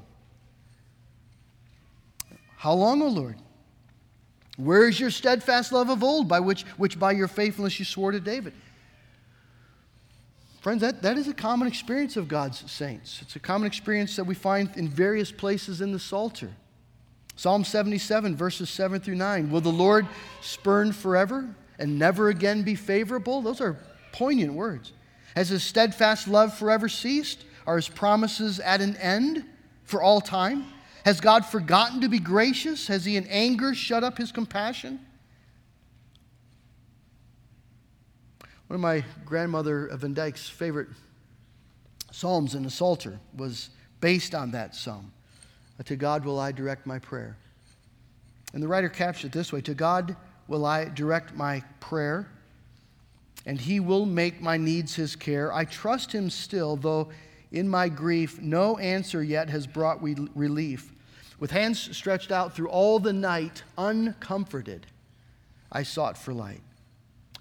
How 2.56 2.72
long, 2.72 3.02
O 3.02 3.06
Lord? 3.08 3.36
Where 4.58 4.88
is 4.88 4.98
your 4.98 5.10
steadfast 5.10 5.70
love 5.70 5.88
of 5.88 6.02
old, 6.02 6.28
by 6.28 6.40
which, 6.40 6.62
which 6.76 6.98
by 6.98 7.12
your 7.12 7.28
faithfulness 7.28 7.78
you 7.78 7.84
swore 7.84 8.10
to 8.10 8.18
David? 8.18 8.52
Friends, 10.60 10.80
that, 10.80 11.00
that 11.02 11.16
is 11.16 11.28
a 11.28 11.32
common 11.32 11.68
experience 11.68 12.16
of 12.16 12.26
God's 12.26 12.68
saints. 12.70 13.20
It's 13.22 13.36
a 13.36 13.40
common 13.40 13.68
experience 13.68 14.16
that 14.16 14.24
we 14.24 14.34
find 14.34 14.76
in 14.76 14.88
various 14.88 15.30
places 15.30 15.80
in 15.80 15.92
the 15.92 15.98
Psalter. 16.00 16.50
Psalm 17.36 17.62
77, 17.62 18.34
verses 18.34 18.68
7 18.68 19.00
through 19.00 19.14
9. 19.14 19.48
Will 19.48 19.60
the 19.60 19.68
Lord 19.68 20.08
spurn 20.40 20.92
forever 20.92 21.48
and 21.78 21.96
never 21.96 22.28
again 22.28 22.64
be 22.64 22.74
favorable? 22.74 23.40
Those 23.40 23.60
are 23.60 23.78
poignant 24.10 24.54
words. 24.54 24.92
Has 25.36 25.50
his 25.50 25.62
steadfast 25.62 26.26
love 26.26 26.58
forever 26.58 26.88
ceased? 26.88 27.44
Are 27.64 27.76
his 27.76 27.88
promises 27.88 28.58
at 28.58 28.80
an 28.80 28.96
end 28.96 29.44
for 29.84 30.02
all 30.02 30.20
time? 30.20 30.64
Has 31.04 31.20
God 31.20 31.44
forgotten 31.46 32.00
to 32.00 32.08
be 32.08 32.18
gracious? 32.18 32.86
Has 32.88 33.04
he 33.04 33.16
in 33.16 33.26
anger 33.28 33.74
shut 33.74 34.04
up 34.04 34.18
his 34.18 34.32
compassion? 34.32 35.00
One 38.68 38.74
of 38.74 38.80
my 38.80 39.04
grandmother 39.24 39.88
Van 39.94 40.12
Dyke's 40.12 40.48
favorite 40.48 40.88
psalms 42.12 42.54
in 42.54 42.64
the 42.64 42.70
Psalter 42.70 43.18
was 43.36 43.70
based 44.00 44.34
on 44.34 44.50
that 44.50 44.74
psalm. 44.74 45.10
Uh, 45.78 45.84
to 45.84 45.96
God 45.96 46.24
will 46.24 46.38
I 46.38 46.52
direct 46.52 46.86
my 46.86 46.98
prayer. 46.98 47.36
And 48.52 48.62
the 48.62 48.68
writer 48.68 48.88
captured 48.88 49.28
it 49.28 49.32
this 49.32 49.52
way 49.52 49.60
To 49.62 49.74
God 49.74 50.16
will 50.48 50.66
I 50.66 50.86
direct 50.86 51.34
my 51.34 51.62
prayer, 51.80 52.28
and 53.46 53.60
he 53.60 53.80
will 53.80 54.04
make 54.04 54.40
my 54.40 54.56
needs 54.56 54.94
his 54.94 55.16
care. 55.16 55.52
I 55.52 55.64
trust 55.64 56.12
him 56.12 56.28
still, 56.28 56.76
though 56.76 57.08
in 57.50 57.68
my 57.68 57.88
grief 57.88 58.40
no 58.40 58.78
answer 58.78 59.22
yet 59.22 59.50
has 59.50 59.66
brought 59.66 60.02
relief. 60.02 60.92
With 61.38 61.50
hands 61.50 61.96
stretched 61.96 62.32
out 62.32 62.54
through 62.54 62.68
all 62.68 62.98
the 62.98 63.12
night, 63.12 63.62
uncomforted, 63.76 64.86
I 65.70 65.82
sought 65.82 66.18
for 66.18 66.34
light. 66.34 66.62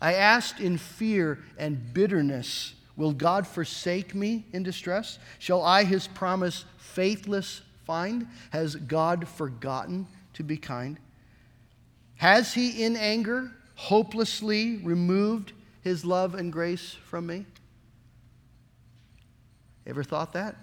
I 0.01 0.13
asked 0.13 0.59
in 0.59 0.77
fear 0.77 1.39
and 1.57 1.93
bitterness, 1.93 2.75
Will 2.95 3.13
God 3.13 3.45
forsake 3.45 4.15
me 4.15 4.45
in 4.53 4.63
distress? 4.63 5.19
Shall 5.37 5.61
I 5.61 5.83
his 5.83 6.07
promise 6.07 6.65
faithless 6.77 7.61
find? 7.85 8.27
Has 8.49 8.75
God 8.75 9.27
forgotten 9.27 10.07
to 10.33 10.43
be 10.43 10.57
kind? 10.57 10.99
Has 12.15 12.55
he 12.55 12.83
in 12.83 12.97
anger 12.97 13.51
hopelessly 13.75 14.77
removed 14.77 15.53
his 15.81 16.03
love 16.03 16.33
and 16.33 16.51
grace 16.51 16.97
from 17.05 17.27
me? 17.27 17.45
Ever 19.88 20.04
thought 20.04 20.34
that? 20.34 20.56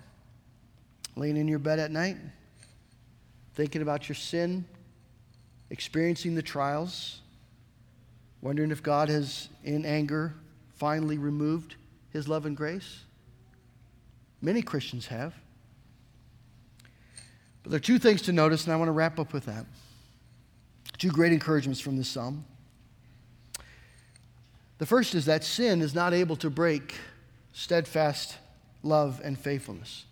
Laying 1.16 1.38
in 1.38 1.48
your 1.48 1.58
bed 1.58 1.78
at 1.78 1.90
night, 1.90 2.18
thinking 3.54 3.80
about 3.80 4.08
your 4.08 4.16
sin, 4.16 4.66
experiencing 5.70 6.34
the 6.34 6.42
trials, 6.42 7.22
wondering 8.42 8.70
if 8.70 8.82
God 8.82 9.08
has, 9.08 9.48
in 9.64 9.86
anger, 9.86 10.34
finally 10.74 11.16
removed 11.16 11.76
his 12.12 12.28
love 12.28 12.44
and 12.44 12.54
grace? 12.54 13.00
Many 14.42 14.60
Christians 14.60 15.06
have. 15.06 15.34
But 17.62 17.70
there 17.70 17.78
are 17.78 17.80
two 17.80 17.98
things 17.98 18.20
to 18.22 18.32
notice, 18.32 18.64
and 18.64 18.74
I 18.74 18.76
want 18.76 18.88
to 18.88 18.92
wrap 18.92 19.18
up 19.18 19.32
with 19.32 19.46
that. 19.46 19.64
Two 20.98 21.10
great 21.10 21.32
encouragements 21.32 21.80
from 21.80 21.96
this 21.96 22.08
psalm. 22.08 22.44
The 24.76 24.86
first 24.86 25.14
is 25.14 25.24
that 25.24 25.44
sin 25.44 25.80
is 25.80 25.94
not 25.94 26.12
able 26.12 26.36
to 26.36 26.50
break 26.50 26.94
steadfast 27.52 28.36
love 28.84 29.20
and 29.24 29.38
faithfulness. 29.38 30.04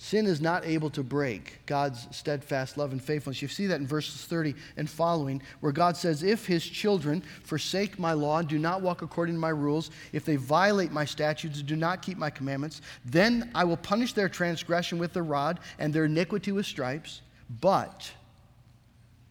Sin 0.00 0.26
is 0.26 0.40
not 0.40 0.64
able 0.64 0.90
to 0.90 1.02
break 1.02 1.58
God's 1.66 2.06
steadfast 2.16 2.78
love 2.78 2.92
and 2.92 3.02
faithfulness. 3.02 3.42
You 3.42 3.48
see 3.48 3.66
that 3.66 3.80
in 3.80 3.86
verses 3.86 4.24
30 4.26 4.54
and 4.76 4.88
following, 4.88 5.42
where 5.58 5.72
God 5.72 5.96
says, 5.96 6.22
If 6.22 6.46
his 6.46 6.64
children 6.64 7.20
forsake 7.42 7.98
my 7.98 8.12
law 8.12 8.38
and 8.38 8.48
do 8.48 8.60
not 8.60 8.80
walk 8.80 9.02
according 9.02 9.34
to 9.34 9.40
my 9.40 9.48
rules, 9.48 9.90
if 10.12 10.24
they 10.24 10.36
violate 10.36 10.92
my 10.92 11.04
statutes 11.04 11.58
and 11.58 11.66
do 11.66 11.74
not 11.74 12.00
keep 12.00 12.16
my 12.16 12.30
commandments, 12.30 12.80
then 13.04 13.50
I 13.56 13.64
will 13.64 13.76
punish 13.76 14.12
their 14.12 14.28
transgression 14.28 14.98
with 14.98 15.12
the 15.12 15.22
rod 15.22 15.58
and 15.80 15.92
their 15.92 16.04
iniquity 16.04 16.52
with 16.52 16.66
stripes. 16.66 17.22
But 17.60 18.12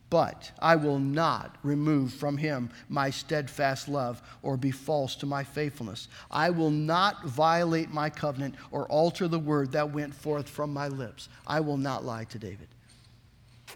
but 0.09 0.51
I 0.59 0.75
will 0.77 0.99
not 0.99 1.57
remove 1.63 2.13
from 2.13 2.37
him 2.37 2.69
my 2.87 3.09
steadfast 3.09 3.89
love 3.89 4.21
or 4.41 4.55
be 4.55 4.71
false 4.71 5.15
to 5.17 5.25
my 5.25 5.43
faithfulness. 5.43 6.07
I 6.31 6.49
will 6.49 6.71
not 6.71 7.25
violate 7.25 7.89
my 7.89 8.09
covenant 8.09 8.55
or 8.71 8.87
alter 8.87 9.27
the 9.27 9.39
word 9.39 9.73
that 9.73 9.91
went 9.91 10.13
forth 10.13 10.47
from 10.47 10.73
my 10.73 10.87
lips. 10.87 11.27
I 11.45 11.59
will 11.59 11.77
not 11.77 12.05
lie 12.05 12.23
to 12.25 12.39
David. 12.39 12.67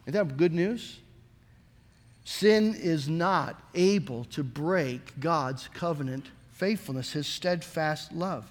Isn't 0.05 0.27
that 0.27 0.37
good 0.37 0.53
news? 0.53 0.99
Sin 2.23 2.75
is 2.75 3.09
not 3.09 3.61
able 3.73 4.23
to 4.25 4.43
break 4.43 5.19
God's 5.19 5.67
covenant 5.73 6.27
faithfulness, 6.51 7.11
his 7.11 7.27
steadfast 7.27 8.13
love. 8.13 8.49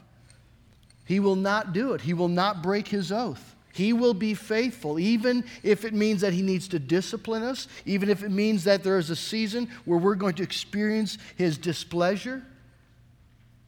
He 1.06 1.18
will 1.18 1.36
not 1.36 1.72
do 1.72 1.94
it, 1.94 2.02
he 2.02 2.12
will 2.12 2.28
not 2.28 2.62
break 2.62 2.88
his 2.88 3.10
oath. 3.10 3.54
He 3.72 3.92
will 3.92 4.14
be 4.14 4.34
faithful, 4.34 4.98
even 4.98 5.44
if 5.62 5.84
it 5.84 5.94
means 5.94 6.22
that 6.22 6.32
He 6.32 6.42
needs 6.42 6.66
to 6.68 6.78
discipline 6.78 7.42
us, 7.42 7.68
even 7.86 8.08
if 8.10 8.22
it 8.22 8.30
means 8.30 8.64
that 8.64 8.82
there 8.82 8.98
is 8.98 9.10
a 9.10 9.16
season 9.16 9.68
where 9.84 9.98
we're 9.98 10.16
going 10.16 10.34
to 10.34 10.42
experience 10.42 11.18
His 11.36 11.56
displeasure. 11.56 12.42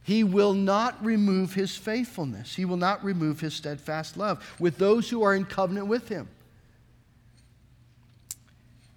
He 0.03 0.25
will 0.25 0.55
not 0.55 1.03
remove 1.05 1.55
His 1.55 1.77
faithfulness. 1.77 2.55
He 2.57 2.65
will 2.65 2.77
not 2.77 3.05
remove 3.05 3.41
His 3.41 3.55
steadfast 3.55 4.17
love 4.17 4.57
with 4.59 4.79
those 4.79 5.09
who 5.09 5.23
are 5.23 5.35
in 5.35 5.45
covenant 5.45 5.87
with 5.87 6.09
Him. 6.09 6.29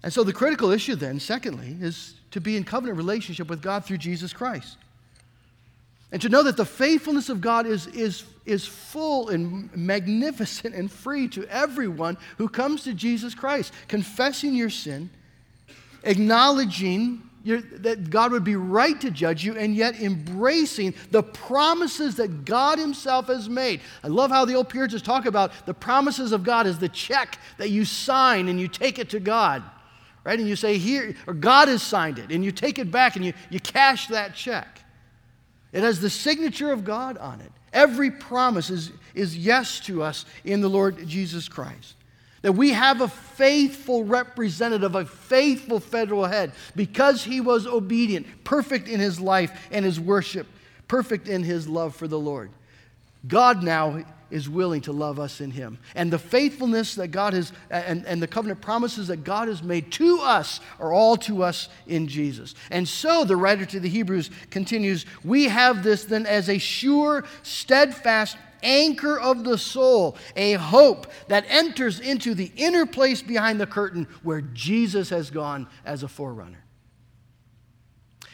And 0.02 0.12
so 0.12 0.24
the 0.24 0.32
critical 0.32 0.70
issue, 0.70 0.94
then, 0.94 1.20
secondly, 1.20 1.76
is 1.80 2.14
to 2.32 2.40
be 2.40 2.56
in 2.56 2.64
covenant 2.64 2.96
relationship 2.96 3.48
with 3.48 3.62
God 3.62 3.84
through 3.84 3.98
Jesus 3.98 4.32
Christ. 4.32 4.76
And 6.16 6.22
to 6.22 6.30
know 6.30 6.44
that 6.44 6.56
the 6.56 6.64
faithfulness 6.64 7.28
of 7.28 7.42
God 7.42 7.66
is, 7.66 7.88
is, 7.88 8.24
is 8.46 8.64
full 8.64 9.28
and 9.28 9.70
magnificent 9.76 10.74
and 10.74 10.90
free 10.90 11.28
to 11.28 11.44
everyone 11.50 12.16
who 12.38 12.48
comes 12.48 12.84
to 12.84 12.94
Jesus 12.94 13.34
Christ, 13.34 13.70
confessing 13.86 14.54
your 14.54 14.70
sin, 14.70 15.10
acknowledging 16.04 17.20
your, 17.44 17.60
that 17.60 18.08
God 18.08 18.32
would 18.32 18.44
be 18.44 18.56
right 18.56 18.98
to 19.02 19.10
judge 19.10 19.44
you, 19.44 19.58
and 19.58 19.76
yet 19.76 20.00
embracing 20.00 20.94
the 21.10 21.22
promises 21.22 22.14
that 22.14 22.46
God 22.46 22.78
Himself 22.78 23.26
has 23.26 23.50
made. 23.50 23.82
I 24.02 24.08
love 24.08 24.30
how 24.30 24.46
the 24.46 24.54
old 24.54 24.70
Puritans 24.70 25.02
talk 25.02 25.26
about 25.26 25.66
the 25.66 25.74
promises 25.74 26.32
of 26.32 26.44
God 26.44 26.66
as 26.66 26.78
the 26.78 26.88
check 26.88 27.38
that 27.58 27.68
you 27.68 27.84
sign 27.84 28.48
and 28.48 28.58
you 28.58 28.68
take 28.68 28.98
it 28.98 29.10
to 29.10 29.20
God. 29.20 29.62
Right? 30.24 30.38
And 30.38 30.48
you 30.48 30.56
say, 30.56 30.78
Here, 30.78 31.14
or 31.26 31.34
God 31.34 31.68
has 31.68 31.82
signed 31.82 32.18
it, 32.18 32.32
and 32.32 32.42
you 32.42 32.52
take 32.52 32.78
it 32.78 32.90
back 32.90 33.16
and 33.16 33.24
you, 33.26 33.34
you 33.50 33.60
cash 33.60 34.06
that 34.06 34.34
check. 34.34 34.80
It 35.72 35.82
has 35.82 36.00
the 36.00 36.10
signature 36.10 36.72
of 36.72 36.84
God 36.84 37.18
on 37.18 37.40
it. 37.40 37.52
Every 37.72 38.10
promise 38.10 38.70
is, 38.70 38.92
is 39.14 39.36
yes 39.36 39.80
to 39.80 40.02
us 40.02 40.24
in 40.44 40.60
the 40.60 40.68
Lord 40.68 41.06
Jesus 41.06 41.48
Christ. 41.48 41.94
That 42.42 42.52
we 42.52 42.72
have 42.72 43.00
a 43.00 43.08
faithful 43.08 44.04
representative, 44.04 44.94
a 44.94 45.04
faithful 45.04 45.80
federal 45.80 46.24
head, 46.24 46.52
because 46.74 47.24
he 47.24 47.40
was 47.40 47.66
obedient, 47.66 48.44
perfect 48.44 48.88
in 48.88 49.00
his 49.00 49.20
life 49.20 49.68
and 49.70 49.84
his 49.84 49.98
worship, 49.98 50.46
perfect 50.88 51.28
in 51.28 51.42
his 51.42 51.68
love 51.68 51.94
for 51.96 52.08
the 52.08 52.18
Lord. 52.18 52.50
God 53.26 53.62
now 53.62 54.04
is 54.30 54.48
willing 54.48 54.80
to 54.82 54.92
love 54.92 55.18
us 55.18 55.40
in 55.40 55.50
him. 55.50 55.78
And 55.94 56.12
the 56.12 56.18
faithfulness 56.18 56.94
that 56.96 57.08
God 57.08 57.32
has, 57.32 57.52
and, 57.70 58.04
and 58.06 58.20
the 58.20 58.26
covenant 58.26 58.60
promises 58.60 59.08
that 59.08 59.24
God 59.24 59.48
has 59.48 59.62
made 59.62 59.92
to 59.92 60.18
us 60.20 60.60
are 60.80 60.92
all 60.92 61.16
to 61.18 61.42
us 61.42 61.68
in 61.86 62.08
Jesus. 62.08 62.54
And 62.70 62.88
so 62.88 63.24
the 63.24 63.36
writer 63.36 63.64
to 63.66 63.80
the 63.80 63.88
Hebrews 63.88 64.30
continues 64.50 65.06
We 65.24 65.44
have 65.44 65.82
this 65.82 66.04
then 66.04 66.26
as 66.26 66.48
a 66.48 66.58
sure, 66.58 67.24
steadfast 67.42 68.36
anchor 68.62 69.18
of 69.18 69.44
the 69.44 69.58
soul, 69.58 70.16
a 70.34 70.54
hope 70.54 71.06
that 71.28 71.44
enters 71.48 72.00
into 72.00 72.34
the 72.34 72.50
inner 72.56 72.86
place 72.86 73.22
behind 73.22 73.60
the 73.60 73.66
curtain 73.66 74.08
where 74.22 74.40
Jesus 74.40 75.10
has 75.10 75.30
gone 75.30 75.68
as 75.84 76.02
a 76.02 76.08
forerunner. 76.08 76.64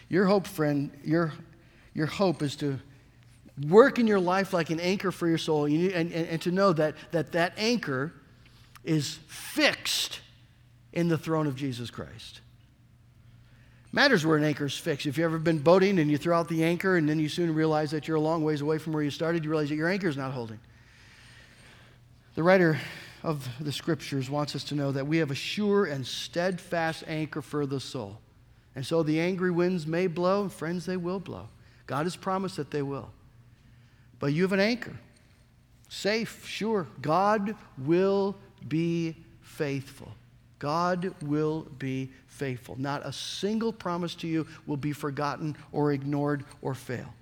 Your 0.08 0.26
hope, 0.26 0.46
friend, 0.46 0.90
your, 1.04 1.32
your 1.94 2.06
hope 2.06 2.42
is 2.42 2.56
to 2.56 2.78
work 3.68 3.98
in 3.98 4.06
your 4.06 4.20
life 4.20 4.52
like 4.52 4.70
an 4.70 4.80
anchor 4.80 5.10
for 5.10 5.28
your 5.28 5.38
soul 5.38 5.66
and, 5.66 5.92
and, 5.92 6.12
and 6.12 6.42
to 6.42 6.50
know 6.50 6.72
that, 6.72 6.94
that 7.10 7.32
that 7.32 7.52
anchor 7.56 8.12
is 8.84 9.18
fixed 9.26 10.20
in 10.92 11.08
the 11.08 11.18
throne 11.18 11.46
of 11.46 11.54
Jesus 11.54 11.90
Christ. 11.90 12.40
Matters 13.92 14.24
where 14.24 14.38
an 14.38 14.44
anchor 14.44 14.64
is 14.64 14.76
fixed. 14.76 15.06
If 15.06 15.18
you've 15.18 15.26
ever 15.26 15.38
been 15.38 15.58
boating 15.58 15.98
and 15.98 16.10
you 16.10 16.16
throw 16.16 16.38
out 16.38 16.48
the 16.48 16.64
anchor 16.64 16.96
and 16.96 17.06
then 17.06 17.18
you 17.18 17.28
soon 17.28 17.54
realize 17.54 17.90
that 17.90 18.08
you're 18.08 18.16
a 18.16 18.20
long 18.20 18.42
ways 18.42 18.62
away 18.62 18.78
from 18.78 18.94
where 18.94 19.02
you 19.02 19.10
started, 19.10 19.44
you 19.44 19.50
realize 19.50 19.68
that 19.68 19.76
your 19.76 19.88
anchor 19.88 20.08
is 20.08 20.16
not 20.16 20.32
holding. 20.32 20.58
The 22.34 22.42
writer 22.42 22.78
of 23.22 23.46
the 23.60 23.70
scriptures 23.70 24.30
wants 24.30 24.56
us 24.56 24.64
to 24.64 24.74
know 24.74 24.92
that 24.92 25.06
we 25.06 25.18
have 25.18 25.30
a 25.30 25.34
sure 25.34 25.84
and 25.84 26.06
steadfast 26.06 27.04
anchor 27.06 27.42
for 27.42 27.66
the 27.66 27.78
soul. 27.78 28.18
And 28.74 28.84
so 28.84 29.02
the 29.02 29.20
angry 29.20 29.50
winds 29.50 29.86
may 29.86 30.06
blow, 30.06 30.42
and 30.42 30.52
friends, 30.52 30.86
they 30.86 30.96
will 30.96 31.20
blow. 31.20 31.48
God 31.86 32.06
has 32.06 32.16
promised 32.16 32.56
that 32.56 32.70
they 32.70 32.80
will. 32.80 33.10
But 34.22 34.32
you 34.34 34.42
have 34.42 34.52
an 34.52 34.60
anchor. 34.60 34.96
Safe, 35.88 36.46
sure. 36.46 36.86
God 37.00 37.56
will 37.76 38.36
be 38.68 39.16
faithful. 39.40 40.12
God 40.60 41.12
will 41.22 41.66
be 41.80 42.12
faithful. 42.28 42.76
Not 42.78 43.04
a 43.04 43.12
single 43.12 43.72
promise 43.72 44.14
to 44.14 44.28
you 44.28 44.46
will 44.64 44.76
be 44.76 44.92
forgotten 44.92 45.56
or 45.72 45.90
ignored 45.90 46.44
or 46.60 46.72
fail. 46.72 47.12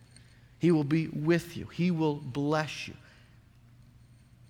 He 0.59 0.73
will 0.73 0.85
be 0.85 1.09
with 1.09 1.57
you, 1.57 1.69
He 1.73 1.91
will 1.91 2.17
bless 2.17 2.87
you. 2.87 2.93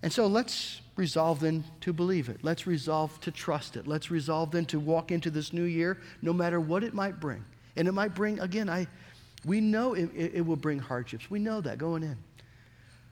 And 0.03 0.11
so 0.11 0.27
let's 0.27 0.81
resolve 0.97 1.39
then 1.39 1.63
to 1.79 1.93
believe 1.93 2.27
it. 2.27 2.39
Let's 2.41 2.67
resolve 2.67 3.17
to 3.21 3.31
trust 3.31 3.77
it. 3.77 3.87
Let's 3.87 4.11
resolve 4.11 4.51
then 4.51 4.65
to 4.65 4.79
walk 4.79 5.11
into 5.11 5.31
this 5.31 5.53
new 5.53 5.63
year 5.63 6.01
no 6.21 6.33
matter 6.33 6.59
what 6.59 6.83
it 6.83 6.93
might 6.93 7.21
bring. 7.21 7.45
And 7.77 7.87
it 7.87 7.93
might 7.93 8.13
bring, 8.13 8.41
again, 8.41 8.69
I, 8.69 8.87
we 9.45 9.61
know 9.61 9.93
it, 9.93 10.09
it, 10.13 10.45
will 10.45 10.57
bring 10.57 10.79
hardships. 10.79 11.31
We 11.31 11.39
know 11.39 11.61
that 11.61 11.77
going 11.77 12.03
in. 12.03 12.17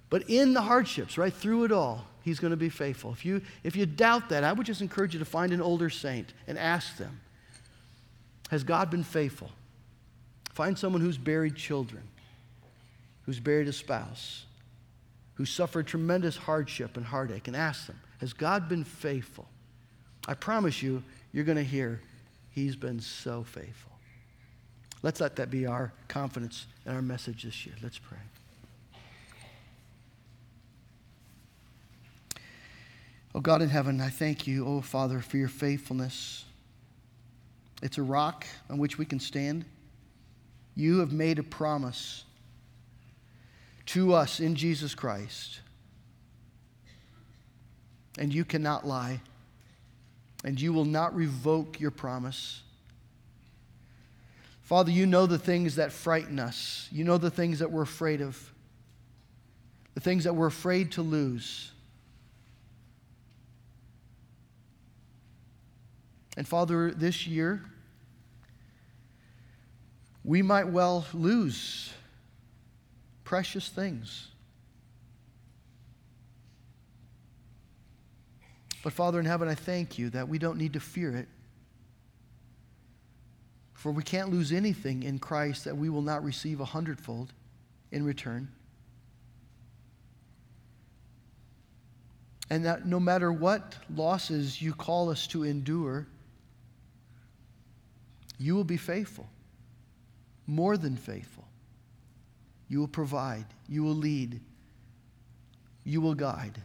But 0.09 0.29
in 0.29 0.53
the 0.53 0.61
hardships, 0.61 1.17
right 1.17 1.33
through 1.33 1.65
it 1.65 1.71
all, 1.71 2.05
he's 2.23 2.39
going 2.39 2.51
to 2.51 2.57
be 2.57 2.69
faithful. 2.69 3.11
If 3.11 3.25
you, 3.25 3.41
if 3.63 3.75
you 3.75 3.85
doubt 3.85 4.29
that, 4.29 4.43
I 4.43 4.53
would 4.53 4.65
just 4.65 4.81
encourage 4.81 5.13
you 5.13 5.19
to 5.19 5.25
find 5.25 5.51
an 5.51 5.61
older 5.61 5.89
saint 5.89 6.33
and 6.47 6.57
ask 6.57 6.97
them 6.97 7.19
Has 8.49 8.63
God 8.63 8.89
been 8.89 9.03
faithful? 9.03 9.51
Find 10.53 10.77
someone 10.77 11.01
who's 11.01 11.17
buried 11.17 11.55
children, 11.55 12.03
who's 13.25 13.39
buried 13.39 13.67
a 13.67 13.73
spouse, 13.73 14.45
who 15.35 15.45
suffered 15.45 15.87
tremendous 15.87 16.35
hardship 16.35 16.97
and 16.97 17.05
heartache, 17.05 17.47
and 17.47 17.55
ask 17.55 17.87
them 17.87 17.99
Has 18.19 18.33
God 18.33 18.67
been 18.67 18.83
faithful? 18.83 19.47
I 20.27 20.33
promise 20.33 20.83
you, 20.83 21.03
you're 21.31 21.45
going 21.45 21.57
to 21.57 21.63
hear, 21.63 22.01
He's 22.51 22.75
been 22.75 22.99
so 22.99 23.43
faithful. 23.43 23.91
Let's 25.01 25.21
let 25.21 25.37
that 25.37 25.49
be 25.49 25.65
our 25.65 25.93
confidence 26.07 26.65
and 26.85 26.95
our 26.95 27.01
message 27.01 27.43
this 27.43 27.65
year. 27.65 27.75
Let's 27.81 27.99
pray. 27.99 28.17
Oh 33.35 33.39
God 33.39 33.61
in 33.61 33.69
heaven, 33.69 34.01
I 34.01 34.09
thank 34.09 34.47
you, 34.47 34.65
oh 34.65 34.81
Father, 34.81 35.19
for 35.19 35.37
your 35.37 35.49
faithfulness. 35.49 36.45
It's 37.81 37.97
a 37.97 38.03
rock 38.03 38.45
on 38.69 38.77
which 38.77 38.97
we 38.97 39.05
can 39.05 39.19
stand. 39.19 39.65
You 40.75 40.99
have 40.99 41.11
made 41.11 41.39
a 41.39 41.43
promise 41.43 42.23
to 43.87 44.13
us 44.13 44.39
in 44.39 44.55
Jesus 44.55 44.95
Christ. 44.95 45.59
And 48.17 48.33
you 48.33 48.43
cannot 48.43 48.85
lie. 48.85 49.21
And 50.43 50.59
you 50.59 50.73
will 50.73 50.85
not 50.85 51.15
revoke 51.15 51.79
your 51.79 51.91
promise. 51.91 52.61
Father, 54.63 54.91
you 54.91 55.05
know 55.05 55.25
the 55.25 55.39
things 55.39 55.75
that 55.75 55.91
frighten 55.91 56.39
us. 56.39 56.87
You 56.91 57.03
know 57.03 57.17
the 57.17 57.31
things 57.31 57.59
that 57.59 57.71
we're 57.71 57.81
afraid 57.81 58.21
of, 58.21 58.53
the 59.95 59.99
things 59.99 60.23
that 60.25 60.33
we're 60.33 60.47
afraid 60.47 60.91
to 60.93 61.01
lose. 61.01 61.71
And 66.39 66.47
Father, 66.47 66.91
this 66.91 67.27
year, 67.27 67.61
we 70.23 70.41
might 70.41 70.69
well 70.69 71.05
lose 71.13 71.91
precious 73.25 73.67
things. 73.67 74.29
But 78.81 78.93
Father 78.93 79.19
in 79.19 79.25
heaven, 79.25 79.49
I 79.49 79.55
thank 79.55 79.97
you 79.99 80.11
that 80.11 80.29
we 80.29 80.39
don't 80.39 80.57
need 80.57 80.71
to 80.73 80.79
fear 80.79 81.13
it. 81.13 81.27
For 83.73 83.91
we 83.91 84.01
can't 84.01 84.29
lose 84.29 84.53
anything 84.53 85.03
in 85.03 85.19
Christ 85.19 85.65
that 85.65 85.75
we 85.75 85.89
will 85.89 86.01
not 86.01 86.23
receive 86.23 86.61
a 86.61 86.65
hundredfold 86.65 87.33
in 87.91 88.05
return. 88.05 88.47
And 92.49 92.63
that 92.63 92.85
no 92.85 92.97
matter 92.97 93.29
what 93.29 93.75
losses 93.93 94.61
you 94.61 94.73
call 94.73 95.09
us 95.09 95.27
to 95.27 95.43
endure, 95.43 96.07
you 98.39 98.55
will 98.55 98.63
be 98.63 98.77
faithful, 98.77 99.27
more 100.47 100.77
than 100.77 100.95
faithful. 100.95 101.45
You 102.69 102.79
will 102.79 102.87
provide, 102.87 103.45
you 103.67 103.83
will 103.83 103.95
lead, 103.95 104.39
you 105.83 106.01
will 106.01 106.15
guide 106.15 106.61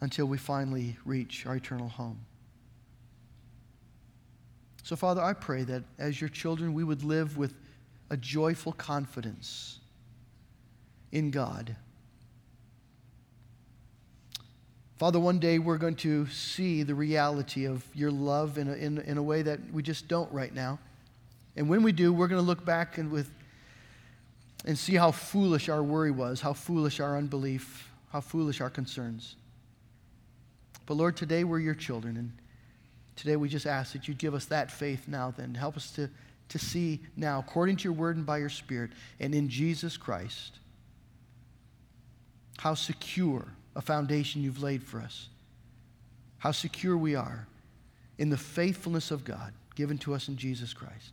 until 0.00 0.26
we 0.26 0.38
finally 0.38 0.96
reach 1.04 1.44
our 1.46 1.56
eternal 1.56 1.88
home. 1.88 2.20
So, 4.84 4.96
Father, 4.96 5.22
I 5.22 5.32
pray 5.32 5.64
that 5.64 5.84
as 5.98 6.20
your 6.20 6.30
children, 6.30 6.74
we 6.74 6.84
would 6.84 7.04
live 7.04 7.36
with 7.36 7.54
a 8.10 8.16
joyful 8.16 8.72
confidence 8.72 9.80
in 11.12 11.30
God. 11.30 11.76
Father, 14.98 15.18
one 15.18 15.38
day 15.38 15.58
we're 15.58 15.78
going 15.78 15.96
to 15.96 16.26
see 16.28 16.82
the 16.82 16.94
reality 16.94 17.64
of 17.64 17.84
your 17.94 18.10
love 18.10 18.58
in 18.58 18.68
a, 18.68 18.74
in, 18.74 18.98
in 18.98 19.18
a 19.18 19.22
way 19.22 19.42
that 19.42 19.58
we 19.72 19.82
just 19.82 20.06
don't 20.06 20.30
right 20.32 20.54
now. 20.54 20.78
And 21.56 21.68
when 21.68 21.82
we 21.82 21.92
do, 21.92 22.12
we're 22.12 22.28
going 22.28 22.40
to 22.40 22.46
look 22.46 22.64
back 22.64 22.98
and, 22.98 23.10
with, 23.10 23.30
and 24.64 24.78
see 24.78 24.94
how 24.94 25.10
foolish 25.10 25.68
our 25.68 25.82
worry 25.82 26.10
was, 26.10 26.40
how 26.40 26.52
foolish 26.52 27.00
our 27.00 27.16
unbelief, 27.16 27.90
how 28.10 28.20
foolish 28.20 28.60
our 28.60 28.70
concerns. 28.70 29.36
But 30.86 30.94
Lord, 30.94 31.16
today 31.16 31.44
we're 31.44 31.58
your 31.58 31.74
children, 31.74 32.16
and 32.16 32.32
today 33.16 33.36
we 33.36 33.48
just 33.48 33.66
ask 33.66 33.92
that 33.92 34.08
you 34.08 34.14
give 34.14 34.34
us 34.34 34.46
that 34.46 34.70
faith 34.70 35.08
now, 35.08 35.32
then. 35.36 35.54
Help 35.54 35.76
us 35.76 35.90
to, 35.92 36.08
to 36.48 36.58
see 36.58 37.00
now, 37.16 37.38
according 37.38 37.76
to 37.76 37.84
your 37.84 37.92
word 37.92 38.16
and 38.16 38.26
by 38.26 38.38
your 38.38 38.48
spirit, 38.48 38.90
and 39.20 39.34
in 39.34 39.48
Jesus 39.48 39.96
Christ, 39.96 40.58
how 42.58 42.74
secure 42.74 43.46
a 43.74 43.80
foundation 43.80 44.42
you've 44.42 44.62
laid 44.62 44.82
for 44.82 45.00
us, 45.00 45.28
how 46.38 46.52
secure 46.52 46.96
we 46.96 47.14
are 47.14 47.46
in 48.18 48.30
the 48.30 48.36
faithfulness 48.36 49.10
of 49.10 49.24
God 49.24 49.52
given 49.74 49.98
to 49.98 50.14
us 50.14 50.28
in 50.28 50.36
Jesus 50.36 50.72
Christ. 50.72 51.12